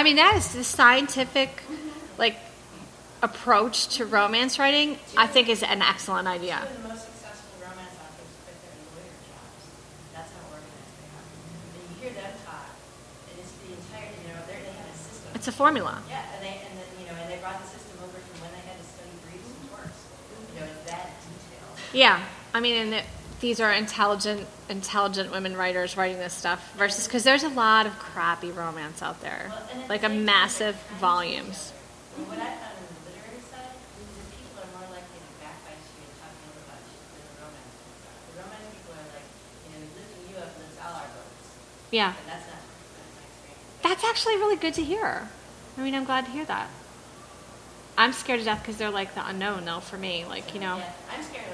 [0.02, 1.62] I mean, that is the scientific,
[2.18, 2.34] like,
[3.22, 4.98] approach to romance writing.
[5.16, 6.58] I think is an excellent idea.
[6.58, 9.62] Two of the most successful romance authors quit their lawyer jobs.
[10.10, 11.22] That's how organized they are.
[11.22, 12.74] And you hear them talk,
[13.30, 15.38] and it's the entire, you know, they're- they have a system.
[15.38, 16.02] It's a formula.
[16.10, 18.50] Yeah, and they, and then, you know, and they brought the system over from when
[18.58, 19.70] they had to study briefs and.
[19.70, 21.78] You know, that detailed.
[21.94, 22.18] Yeah,
[22.50, 23.06] I mean, and it,
[23.42, 27.98] these are intelligent, intelligent women writers writing this stuff versus because there's a lot of
[27.98, 31.72] crappy romance out there, Well, like a massive volumes.
[31.74, 32.22] each other.
[32.22, 35.32] And what I found on the literary side is that people are more likely to
[35.42, 38.22] backbite you and talk ill about you than the romance people are.
[38.30, 39.28] The romance people are like,
[39.66, 41.46] you know, lifting up lifts all our boats.
[41.90, 42.62] Yeah, that's not,
[43.82, 45.26] that's that's actually really good to hear.
[45.76, 46.70] I mean, I'm glad to hear that.
[47.98, 50.24] I'm scared to death because they're like the unknown, though, for me.
[50.24, 50.78] Like, you know.
[50.78, 51.44] Yeah, I'm scared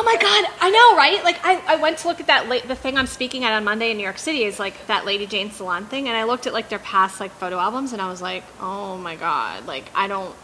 [0.00, 1.22] Oh my God, I know, right?
[1.22, 3.64] Like, I, I went to look at that, la- the thing I'm speaking at on
[3.64, 6.46] Monday in New York City is like that Lady Jane Salon thing, and I looked
[6.46, 9.84] at like their past like photo albums, and I was like, oh my God, like,
[9.94, 10.34] I don't,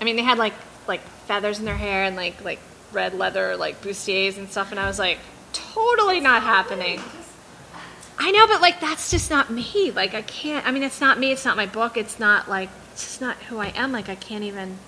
[0.00, 0.54] I mean, they had like,
[0.86, 2.60] like feathers in their hair and like, like
[2.90, 5.18] red leather, like bustiers and stuff, and I was like,
[5.52, 7.02] totally not happening.
[8.18, 9.90] I know, but like, that's just not me.
[9.90, 12.70] Like, I can't, I mean, it's not me, it's not my book, it's not like,
[12.94, 13.92] it's just not who I am.
[13.92, 14.78] Like, I can't even.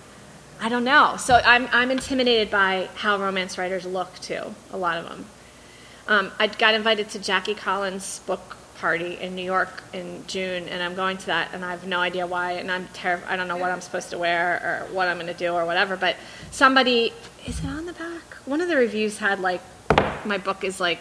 [0.61, 1.17] I don't know.
[1.19, 5.25] So I'm, I'm intimidated by how romance writers look too, a lot of them.
[6.07, 10.83] Um, I got invited to Jackie Collins' book party in New York in June, and
[10.83, 13.31] I'm going to that, and I have no idea why, and I'm terrified.
[13.31, 15.65] I don't know what I'm supposed to wear or what I'm going to do or
[15.65, 15.97] whatever.
[15.97, 16.17] But
[16.51, 17.13] somebody,
[17.47, 18.35] is it on the back?
[18.47, 19.61] One of the reviews had like,
[20.25, 20.99] my book is like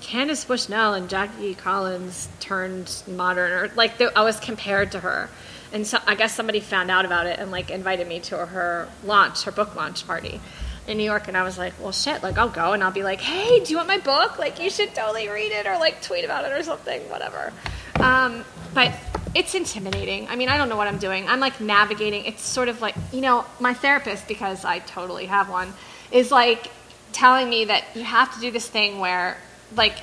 [0.00, 5.28] Candace Bushnell and Jackie Collins turned modern, or like I was compared to her,
[5.72, 8.88] and so I guess somebody found out about it and like invited me to her
[9.04, 10.40] launch, her book launch party
[10.86, 13.02] in New York, and I was like, well, shit, like I'll go and I'll be
[13.02, 14.38] like, hey, do you want my book?
[14.38, 17.52] Like you should totally read it or like tweet about it or something, whatever.
[18.00, 18.44] Um,
[18.74, 18.94] but
[19.34, 20.26] it's intimidating.
[20.28, 21.28] I mean, I don't know what I'm doing.
[21.28, 22.24] I'm like navigating.
[22.24, 25.74] It's sort of like you know, my therapist because I totally have one
[26.10, 26.70] is like
[27.12, 29.36] telling me that you have to do this thing where
[29.76, 29.98] like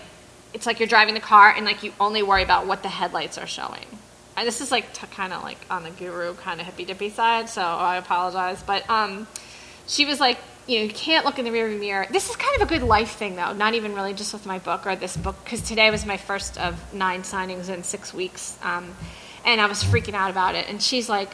[0.53, 3.37] it's like you're driving the car and like you only worry about what the headlights
[3.37, 3.85] are showing.
[4.37, 7.09] And this is like t- kind of like on the guru kind of hippy dippy
[7.09, 8.61] side, so I apologize.
[8.63, 9.27] But um,
[9.87, 12.07] she was like, you know, you can't look in the rearview mirror.
[12.11, 13.53] This is kind of a good life thing, though.
[13.53, 16.57] Not even really just with my book or this book, because today was my first
[16.57, 18.93] of nine signings in six weeks, um,
[19.45, 20.67] and I was freaking out about it.
[20.67, 21.29] And she's like,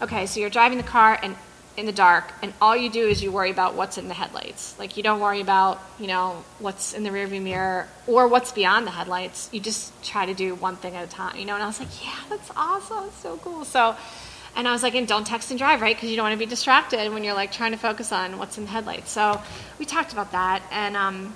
[0.00, 1.34] okay, so you're driving the car and
[1.76, 4.78] in the dark, and all you do is you worry about what's in the headlights.
[4.78, 8.86] Like you don't worry about you know what's in the rearview mirror or what's beyond
[8.86, 9.48] the headlights.
[9.52, 11.36] You just try to do one thing at a time.
[11.36, 13.64] You know, and I was like, yeah, that's awesome, That's so cool.
[13.64, 13.94] So,
[14.56, 15.94] and I was like, and don't text and drive, right?
[15.94, 18.56] Because you don't want to be distracted when you're like trying to focus on what's
[18.56, 19.10] in the headlights.
[19.10, 19.40] So
[19.78, 21.34] we talked about that, and um,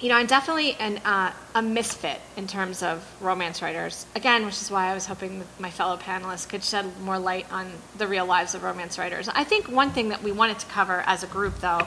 [0.00, 4.06] you know, I'm definitely an, uh, a misfit in terms of romance writers.
[4.14, 7.70] Again, which is why I was hoping my fellow panelists could shed more light on
[7.98, 9.28] the real lives of romance writers.
[9.28, 11.86] I think one thing that we wanted to cover as a group, though,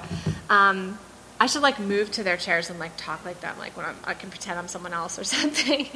[0.49, 0.99] um,
[1.39, 3.97] I should like move to their chairs and like talk like them, like when I'm,
[4.03, 5.88] I can pretend I'm someone else or something.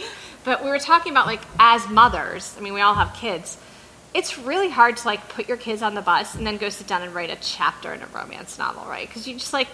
[0.44, 2.56] but we were talking about like as mothers.
[2.58, 3.58] I mean, we all have kids.
[4.14, 6.88] It's really hard to like put your kids on the bus and then go sit
[6.88, 9.08] down and write a chapter in a romance novel, right?
[9.08, 9.68] Because you just like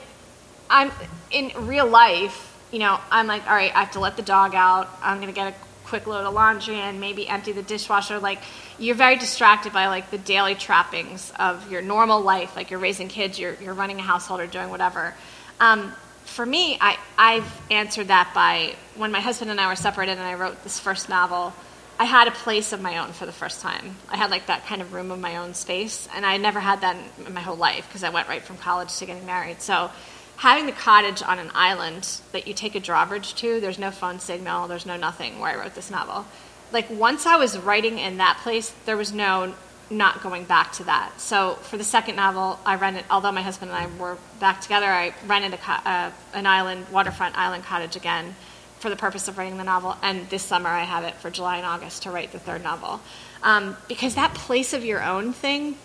[0.73, 0.91] I'm
[1.29, 4.55] in real life, you know, I'm like, all right, I have to let the dog
[4.55, 4.89] out.
[5.03, 5.55] I'm to get a
[5.85, 8.17] quick load of laundry and maybe empty the dishwasher.
[8.17, 8.39] Like,
[8.79, 12.55] you're very distracted by like the daily trappings of your normal life.
[12.55, 15.13] Like, you're raising kids, you're, you're running a household or doing whatever.
[15.59, 15.93] Um,
[16.25, 20.21] for me, I, I've answered that by when my husband and I were separated and
[20.21, 21.53] I wrote this first novel.
[21.99, 23.95] I had a place of my own for the first time.
[24.09, 26.81] I had like that kind of room of my own space, and I never had
[26.81, 29.61] that in my whole life because I went right from college to getting married.
[29.61, 29.91] So
[30.37, 34.19] having the cottage on an island that you take a drawbridge to, there's no phone
[34.19, 36.25] signal, there's no nothing where I wrote this novel.
[36.71, 39.53] Like once I was writing in that place, there was no
[39.89, 41.11] not going back to that.
[41.17, 43.05] So for the second novel, I rented.
[43.11, 47.37] Although my husband and I were back together, I rented a, uh, an island, waterfront
[47.37, 48.35] island cottage again,
[48.79, 49.95] for the purpose of writing the novel.
[50.01, 53.01] And this summer, I have it for July and August to write the third novel,
[53.43, 55.77] um, because that place of your own thing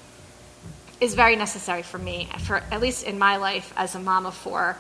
[1.00, 4.34] is very necessary for me, for at least in my life as a mom of
[4.34, 4.76] four,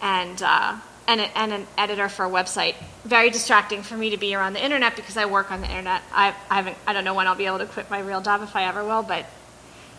[0.00, 0.76] and uh,
[1.08, 2.74] and, a, and an editor for a website.
[3.04, 6.02] Very distracting for me to be around the internet because I work on the internet.
[6.12, 6.76] I, I haven't.
[6.86, 8.84] I don't know when I'll be able to quit my real job if I ever
[8.84, 9.26] will, but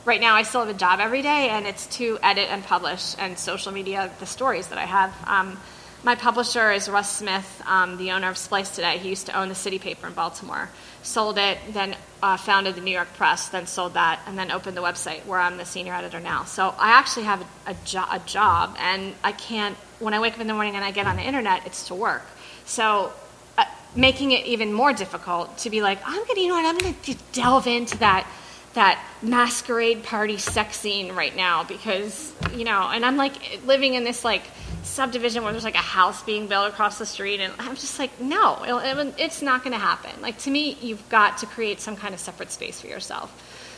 [0.06, 3.16] right now I still have a job every day, and it's to edit and publish
[3.18, 5.14] and social media the stories that I have.
[5.26, 5.58] Um,
[6.04, 8.98] my publisher is Russ Smith, um, the owner of Splice Today.
[8.98, 10.70] He used to own the City Paper in Baltimore.
[11.02, 14.76] Sold it, then uh, founded the New York Press, then sold that, and then opened
[14.76, 16.44] the website where I'm the senior editor now.
[16.44, 20.34] So I actually have a, a, jo- a job, and I can't, when I wake
[20.34, 22.26] up in the morning and I get on the internet, it's to work.
[22.66, 23.14] So
[23.58, 23.64] uh,
[23.96, 26.78] making it even more difficult to be like, I'm going to, you know what, I'm
[26.78, 28.28] going to delve into that
[28.74, 34.04] that masquerade party sex scene right now because you know and i'm like living in
[34.04, 34.44] this like
[34.82, 38.20] subdivision where there's like a house being built across the street and i'm just like
[38.20, 38.64] no
[39.18, 40.12] it's not going to happen.
[40.22, 43.32] Like to me you've got to create some kind of separate space for yourself.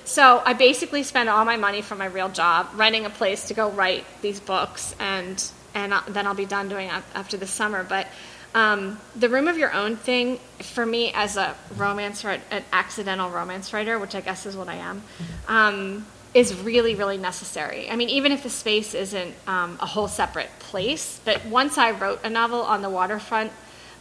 [0.06, 3.54] So i basically spend all my money from my real job renting a place to
[3.54, 5.44] go write these books and
[5.74, 8.08] and uh, then i'll be done doing after the summer but
[8.56, 13.30] um, the room of your own thing for me as a romance writer, an accidental
[13.30, 15.04] romance writer which i guess is what i am
[15.48, 17.90] um, is really, really necessary.
[17.90, 21.92] I mean, even if the space isn't um, a whole separate place, but once I
[21.92, 23.54] wrote a novel on the waterfront,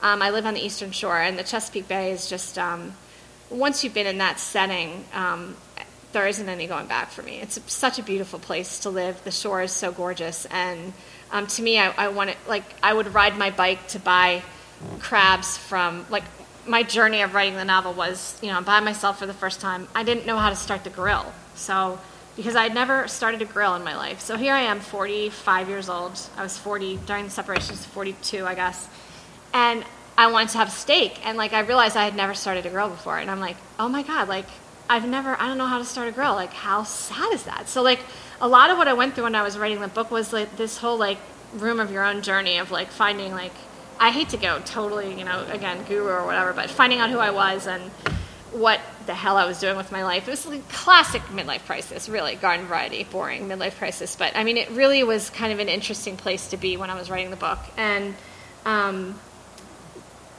[0.02, 2.94] um, I live on the Eastern Shore, and the Chesapeake Bay is just, um,
[3.50, 5.56] once you've been in that setting, um,
[6.14, 7.40] there isn't any going back for me.
[7.40, 9.22] It's such a beautiful place to live.
[9.24, 10.94] The shore is so gorgeous, and
[11.30, 14.42] um, to me, I, I want it, like, I would ride my bike to buy
[15.00, 16.24] crabs from, like,
[16.66, 19.60] my journey of writing the novel was, you know, I'm by myself for the first
[19.60, 19.86] time.
[19.94, 21.30] I didn't know how to start the grill.
[21.54, 21.98] So
[22.36, 24.20] because I had never started a grill in my life.
[24.20, 26.18] So here I am, 45 years old.
[26.36, 28.88] I was 40 during the separation, 42, I guess.
[29.52, 29.84] And
[30.18, 31.24] I wanted to have steak.
[31.26, 33.18] And like, I realized I had never started a grill before.
[33.18, 34.46] And I'm like, oh my God, like,
[34.88, 36.34] I've never, I don't know how to start a grill.
[36.34, 37.68] Like, how sad is that?
[37.68, 38.00] So, like,
[38.40, 40.56] a lot of what I went through when I was writing the book was like
[40.56, 41.18] this whole, like,
[41.54, 43.52] room of your own journey of like finding, like,
[43.98, 47.18] I hate to go totally, you know, again, guru or whatever, but finding out who
[47.18, 47.82] I was and
[48.52, 50.26] what the hell I was doing with my life.
[50.28, 54.16] It was like classic midlife crisis, really, garden variety, boring midlife crisis.
[54.16, 56.98] But I mean, it really was kind of an interesting place to be when I
[56.98, 57.58] was writing the book.
[57.76, 58.14] And
[58.64, 59.18] um,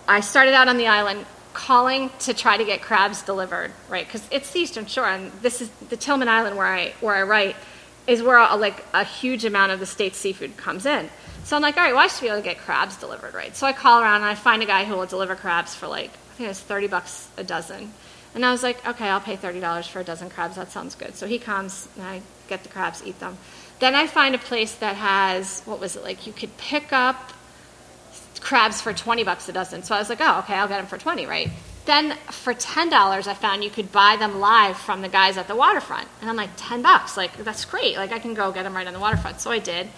[0.08, 1.26] I started out on the island
[1.56, 4.06] calling to try to get crabs delivered, right?
[4.06, 7.24] Because it's the Eastern Shore, and this is the Tilghman Island where I where I
[7.24, 7.56] write
[8.08, 11.10] is where a, like a huge amount of the state's seafood comes in.
[11.44, 13.56] So I'm like, all right, well, I should be able to get crabs delivered, right?
[13.56, 16.12] So I call around and I find a guy who will deliver crabs for like
[16.12, 17.92] I think it's thirty bucks a dozen.
[18.36, 20.58] And I was like, okay, I'll pay $30 for a dozen crabs.
[20.58, 21.16] That sounds good.
[21.16, 23.38] So he comes, and I get the crabs, eat them.
[23.80, 27.32] Then I find a place that has, what was it, like you could pick up
[28.46, 29.82] crabs for 20 bucks a dozen.
[29.82, 31.50] So I was like, oh, okay, I'll get them for 20, right?
[31.86, 35.56] Then for $10, I found you could buy them live from the guys at the
[35.56, 36.08] waterfront.
[36.22, 37.98] And I'm like, 10 bucks, like that's great.
[37.98, 39.42] Like I can go get them right on the waterfront.
[39.42, 39.90] So I did.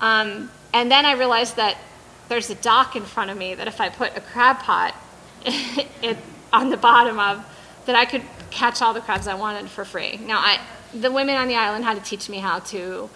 [0.00, 1.76] Um, and then I realized that
[2.30, 4.94] there's a dock in front of me that if I put a crab pot
[5.44, 6.16] it,
[6.50, 7.44] on the bottom of,
[7.84, 10.16] that I could catch all the crabs I wanted for free.
[10.16, 10.60] Now, I,
[10.94, 13.10] the women on the island had to teach me how to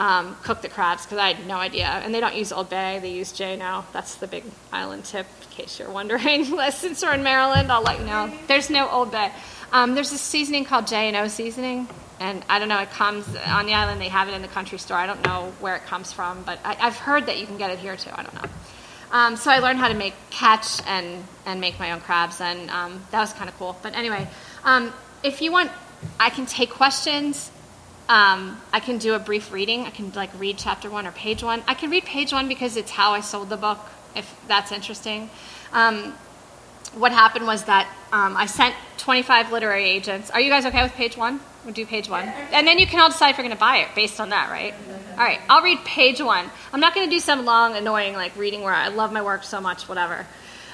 [0.00, 1.84] um, cook the crabs because I had no idea.
[1.84, 3.84] And they don't use Old Bay, they use J now.
[3.92, 6.44] That's the big island tip, in case you're wondering.
[6.70, 8.32] Since we're in Maryland, I'll let you know.
[8.48, 9.30] There's no Old Bay.
[9.72, 11.86] Um, there's a seasoning called J and O seasoning,
[12.18, 12.80] and I don't know.
[12.80, 14.00] It comes on the island.
[14.00, 14.96] They have it in the country store.
[14.96, 17.70] I don't know where it comes from, but I, I've heard that you can get
[17.70, 18.10] it here too.
[18.12, 18.50] I don't know.
[19.12, 22.70] Um, so I learned how to make catch and and make my own crabs, and
[22.70, 23.76] um, that was kind of cool.
[23.82, 24.26] But anyway,
[24.64, 25.70] um, if you want,
[26.18, 27.50] I can take questions.
[28.10, 29.82] Um, I can do a brief reading.
[29.86, 31.62] I can like read chapter one or page one.
[31.68, 33.78] I can read page one because it's how I sold the book.
[34.16, 35.30] If that's interesting.
[35.72, 36.14] Um,
[36.94, 40.28] what happened was that um, I sent 25 literary agents.
[40.32, 41.38] Are you guys okay with page one?
[41.64, 42.24] We'll do page one.
[42.50, 44.50] And then you can all decide if you're going to buy it based on that,
[44.50, 44.74] right?
[45.12, 46.50] All right, I'll read page one.
[46.72, 49.44] I'm not going to do some long, annoying, like reading where I love my work
[49.44, 50.26] so much, whatever.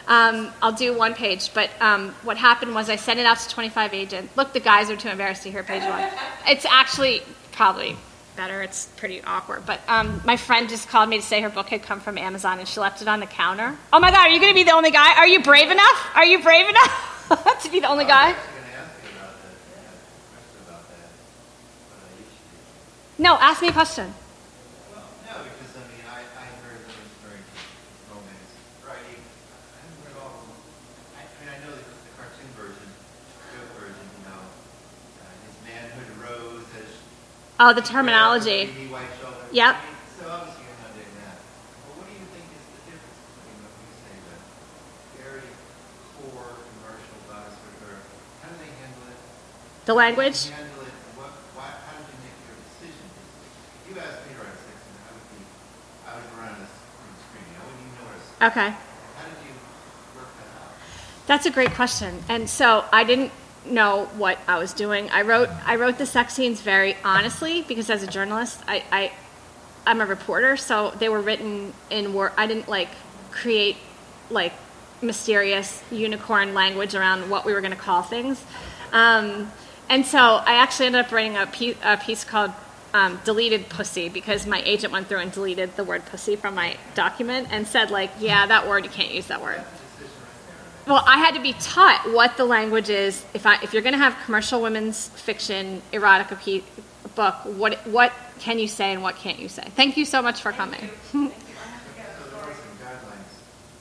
[0.06, 1.52] Um, I'll do one page.
[1.52, 4.36] But um, what happened was I sent it out to 25 agents.
[4.36, 6.08] Look, the guys are too embarrassed to hear page one.
[6.48, 7.96] It's actually probably
[8.36, 8.62] better.
[8.62, 9.64] It's pretty awkward.
[9.66, 12.58] But um, my friend just called me to say her book had come from Amazon
[12.58, 13.76] and she left it on the counter.
[13.92, 15.16] Oh my God, are you going to be the only guy?
[15.16, 16.10] Are you brave enough?
[16.14, 18.28] Are you brave enough to be the only guy?
[18.28, 19.88] I was actually gonna ask you about that, yeah,
[20.36, 21.10] question about that,
[21.88, 22.60] what I usually
[23.16, 23.24] do.
[23.24, 24.12] No, ask me a question.
[24.92, 27.40] Well, no, because I mean, I, I heard those very
[28.12, 28.52] romance
[28.84, 29.16] writing.
[29.16, 30.60] I haven't read all of them.
[31.16, 32.84] I, I mean, I know the, the cartoon version,
[33.56, 36.84] joke version, you know, uh, his manhood rose as.
[36.84, 36.94] Oh, the terminology.
[36.94, 37.34] Creamy white shoulder.
[37.34, 37.34] Yep.
[37.34, 37.34] I mean, So obviously you're not doing that.
[37.34, 37.34] But what do you think is the difference between what you say, the very core
[37.34, 37.34] commercial guys or, or how do they handle it?
[37.34, 37.34] The language?
[37.34, 37.34] Handle it, and what, why, how did you make your decision?
[37.34, 37.72] If you asked me to write a section, I would be, I would run Oh,
[56.58, 56.68] this
[57.22, 58.26] screen, I wouldn't even notice.
[58.42, 58.70] Okay.
[58.70, 59.54] How did you
[60.16, 60.74] work that out?
[61.26, 62.22] That's a great question.
[62.28, 63.32] And so I didn't
[63.70, 65.10] know what I was doing.
[65.10, 69.12] I wrote I wrote the sex scenes very honestly because as a journalist, I, I
[69.86, 72.32] I'm a reporter, so they were written in word.
[72.36, 72.88] I didn't like
[73.30, 73.76] create
[74.30, 74.52] like
[75.02, 78.42] mysterious unicorn language around what we were going to call things.
[78.92, 79.52] Um,
[79.88, 82.52] and so I actually ended up writing a piece, a piece called
[82.94, 86.76] um, "Deleted Pussy" because my agent went through and deleted the word "pussy" from my
[86.94, 89.62] document and said like, "Yeah, that word you can't use that word."
[90.86, 93.24] Well, I had to be taught what the language is.
[93.34, 96.62] If I if you're going to have commercial women's fiction erotica
[97.16, 99.64] book, what what can you say and what can't you say?
[99.74, 100.90] Thank you so much for coming.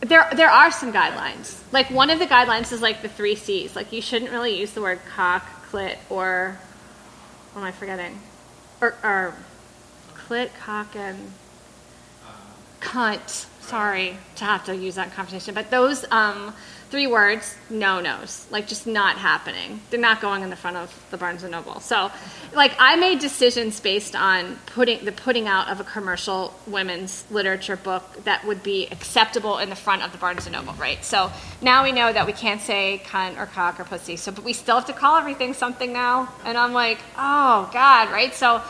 [0.01, 0.29] There.
[0.35, 1.61] There, are some guidelines.
[1.71, 3.75] Like one of the guidelines is like the three C's.
[3.75, 6.59] Like you shouldn't really use the word cock, clit, or
[7.53, 8.19] what am I forgetting?
[8.81, 9.33] Or, or
[10.13, 11.31] clit, cock, and
[12.81, 13.47] cunt.
[13.61, 16.53] Sorry to have to use that in conversation, but those um,
[16.89, 19.81] three words, no nos, like just not happening.
[19.89, 21.79] They're not going in the front of the Barnes and Noble.
[21.79, 22.11] So,
[22.53, 27.75] like I made decisions based on putting the putting out of a commercial women's literature
[27.75, 31.03] book that would be acceptable in the front of the Barnes and Noble, right?
[31.03, 31.31] So
[31.61, 34.15] now we know that we can't say cunt or cock or pussy.
[34.15, 38.11] So, but we still have to call everything something now, and I'm like, oh God,
[38.11, 38.33] right?
[38.33, 38.61] So,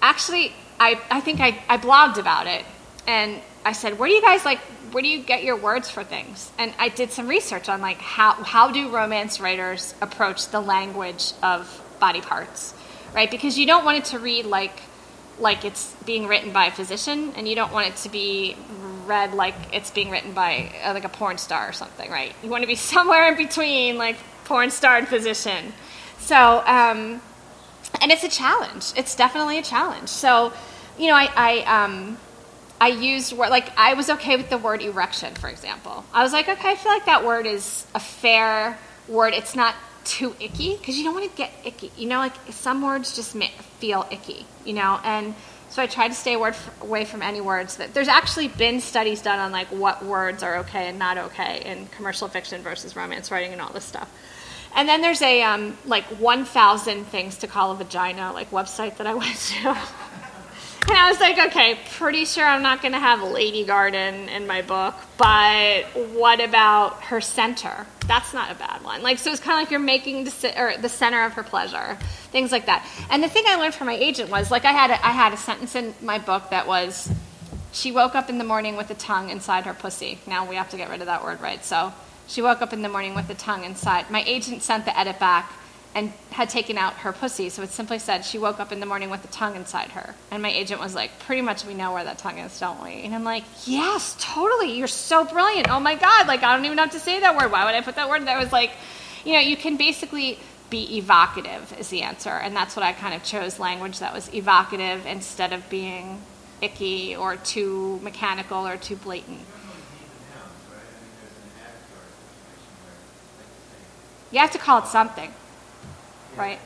[0.00, 2.64] actually, I I think I I blogged about it
[3.06, 4.58] and I said, "Where do you guys like?
[4.92, 7.98] Where do you get your words for things?" And I did some research on like
[7.98, 12.74] how how do romance writers approach the language of body parts,
[13.14, 13.30] right?
[13.30, 14.82] Because you don't want it to read like
[15.38, 18.56] like it's being written by a physician, and you don't want it to be
[19.06, 22.34] read like it's being written by uh, like a porn star or something, right?
[22.42, 25.72] You want to be somewhere in between, like porn star and physician.
[26.18, 27.20] So, um,
[28.00, 28.92] and it's a challenge.
[28.96, 30.08] It's definitely a challenge.
[30.08, 30.52] So,
[30.98, 32.16] you know, I, I um,
[32.82, 36.04] I used word like I was okay with the word erection, for example.
[36.12, 38.76] I was like, okay, I feel like that word is a fair
[39.06, 39.34] word.
[39.34, 41.92] It's not too icky because you don't want to get icky.
[41.96, 43.36] You know, like some words just
[43.78, 44.46] feel icky.
[44.64, 45.36] You know, and
[45.70, 47.94] so I tried to stay f- away from any words that.
[47.94, 51.86] There's actually been studies done on like what words are okay and not okay in
[51.86, 54.10] commercial fiction versus romance writing and all this stuff.
[54.74, 59.06] And then there's a um, like 1,000 things to call a vagina like website that
[59.06, 59.78] I went to.
[60.88, 64.46] And I was like, okay, pretty sure I'm not going to have Lady Garden in
[64.46, 67.86] my book, but what about her center?
[68.06, 69.02] That's not a bad one.
[69.02, 71.96] Like, so it's kind of like you're making the, or the center of her pleasure,
[72.30, 72.86] things like that.
[73.10, 75.32] And the thing I learned from my agent was, like, I had a, I had
[75.32, 77.10] a sentence in my book that was,
[77.72, 80.18] she woke up in the morning with a tongue inside her pussy.
[80.26, 81.64] Now we have to get rid of that word, right?
[81.64, 81.92] So
[82.26, 84.10] she woke up in the morning with a tongue inside.
[84.10, 85.52] My agent sent the edit back
[85.94, 87.48] and had taken out her pussy.
[87.48, 90.14] So it simply said she woke up in the morning with a tongue inside her.
[90.30, 93.02] And my agent was like, pretty much we know where that tongue is, don't we?
[93.02, 94.76] And I'm like, yes, totally.
[94.76, 95.68] You're so brilliant.
[95.70, 96.26] Oh my God.
[96.26, 97.52] Like, I don't even have to say that word.
[97.52, 98.26] Why would I put that word?
[98.26, 98.70] That was like,
[99.24, 100.38] you know, you can basically
[100.72, 104.32] be evocative is the answer, and that's what I kind of chose language that was
[104.32, 106.22] evocative instead of being
[106.62, 109.40] icky or too mechanical or too blatant.
[114.30, 115.30] You have to call it something,
[116.36, 116.58] right?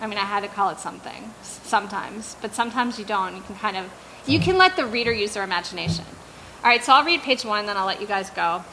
[0.00, 3.36] I mean, I had to call it something sometimes, but sometimes you don't.
[3.36, 3.90] You can kind of,
[4.26, 6.04] you can let the reader use their imagination.
[6.62, 8.64] All right, so I'll read page one, then I'll let you guys go.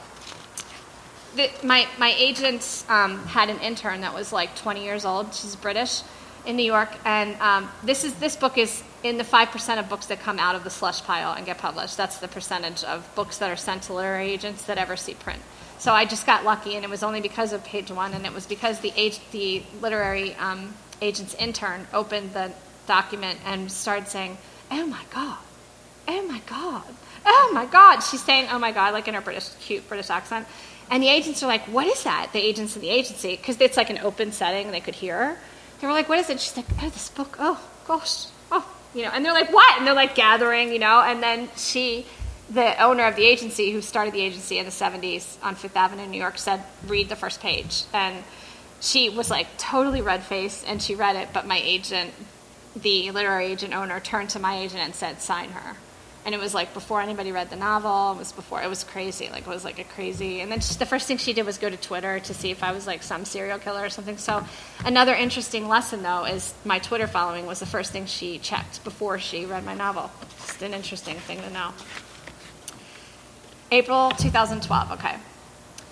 [1.35, 5.33] The, my my agent um, had an intern that was like 20 years old.
[5.33, 6.01] She's British,
[6.45, 9.89] in New York, and um, this is this book is in the five percent of
[9.89, 11.97] books that come out of the slush pile and get published.
[11.97, 15.41] That's the percentage of books that are sent to literary agents that ever see print.
[15.81, 18.31] So I just got lucky, and it was only because of page one, and it
[18.31, 22.51] was because the age, the literary um, agent's intern opened the
[22.85, 24.37] document and started saying,
[24.69, 25.39] "Oh my god,
[26.07, 26.83] oh my god,
[27.25, 30.45] oh my god." She's saying, "Oh my god," like in her British, cute British accent.
[30.91, 33.75] And the agents are like, "What is that?" The agents in the agency, because it's
[33.75, 35.37] like an open setting, and they could hear her.
[35.79, 37.37] They were like, "What is it?" She's like, "Oh, this book.
[37.39, 41.01] Oh gosh, oh." You know, and they're like, "What?" And they're like gathering, you know.
[41.01, 42.05] And then she,
[42.53, 46.03] the owner of the agency, who started the agency in the '70s on Fifth Avenue,
[46.03, 48.23] in New York, said, "Read the first page." And
[48.81, 51.29] she was like totally red faced, and she read it.
[51.33, 52.13] But my agent,
[52.75, 55.77] the literary agent owner, turned to my agent and said, "Sign her."
[56.23, 58.11] And it was like before anybody read the novel.
[58.11, 59.29] It was before it was crazy.
[59.29, 60.41] Like it was like a crazy.
[60.41, 62.63] And then she, the first thing she did was go to Twitter to see if
[62.63, 64.17] I was like some serial killer or something.
[64.17, 64.45] So
[64.85, 69.17] another interesting lesson though is my Twitter following was the first thing she checked before
[69.17, 70.11] she read my novel.
[70.45, 71.71] Just an interesting thing to know.
[73.73, 74.91] April 2012.
[74.91, 75.15] Okay.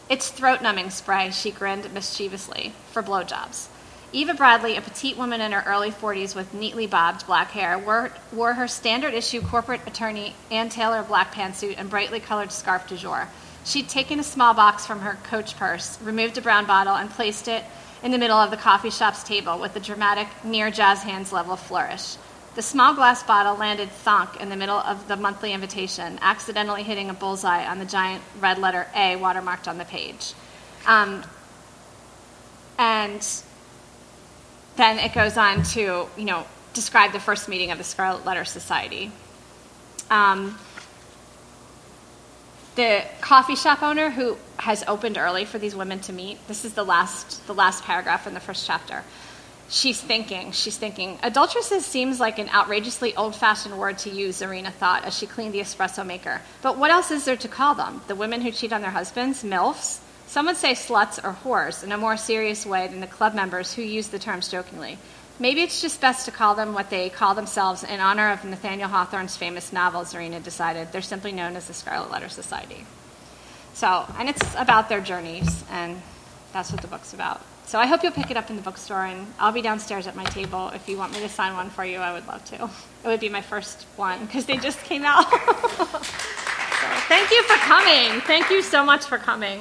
[0.09, 3.69] It's throat numbing spray, she grinned mischievously, for blowjobs.
[4.11, 8.11] Eva Bradley, a petite woman in her early 40s with neatly bobbed black hair, wore,
[8.33, 12.97] wore her standard issue corporate attorney Ann Taylor black pantsuit and brightly colored scarf du
[12.97, 13.29] jour.
[13.63, 17.47] She'd taken a small box from her coach purse, removed a brown bottle, and placed
[17.47, 17.63] it
[18.03, 21.55] in the middle of the coffee shop's table with a dramatic, near jazz hands level
[21.55, 22.17] flourish.
[22.55, 27.09] The small glass bottle landed thonk in the middle of the monthly invitation, accidentally hitting
[27.09, 30.33] a bullseye on the giant red letter A watermarked on the page.
[30.87, 31.23] Um,
[32.77, 33.25] and
[34.75, 38.45] then it goes on to, you know, describe the first meeting of the Scarlet Letter
[38.45, 39.11] Society.
[40.09, 40.57] Um,
[42.75, 46.39] the coffee shop owner who has opened early for these women to meet.
[46.47, 49.03] This is the last, the last paragraph in the first chapter.
[49.71, 54.73] She's thinking, she's thinking, adulteresses seems like an outrageously old fashioned word to use, Zarina
[54.73, 56.41] thought as she cleaned the espresso maker.
[56.63, 58.01] But what else is there to call them?
[58.07, 59.43] The women who cheat on their husbands?
[59.43, 59.99] MILFs?
[60.25, 63.73] Some would say sluts or whores in a more serious way than the club members
[63.73, 64.97] who use the terms jokingly.
[65.39, 68.89] Maybe it's just best to call them what they call themselves in honor of Nathaniel
[68.89, 70.91] Hawthorne's famous novel, Zarina decided.
[70.91, 72.85] They're simply known as the Scarlet Letter Society.
[73.73, 76.01] So, and it's about their journeys, and
[76.53, 77.41] that's what the book's about.
[77.69, 80.15] So I hope you'll pick it up in the bookstore, and I'll be downstairs at
[80.15, 80.69] my table.
[80.69, 82.63] If you want me to sign one for you, I would love to.
[83.03, 85.29] It would be my first one because they just came out.
[85.77, 85.85] so
[87.07, 88.21] thank you for coming.
[88.21, 89.57] Thank you so much for coming.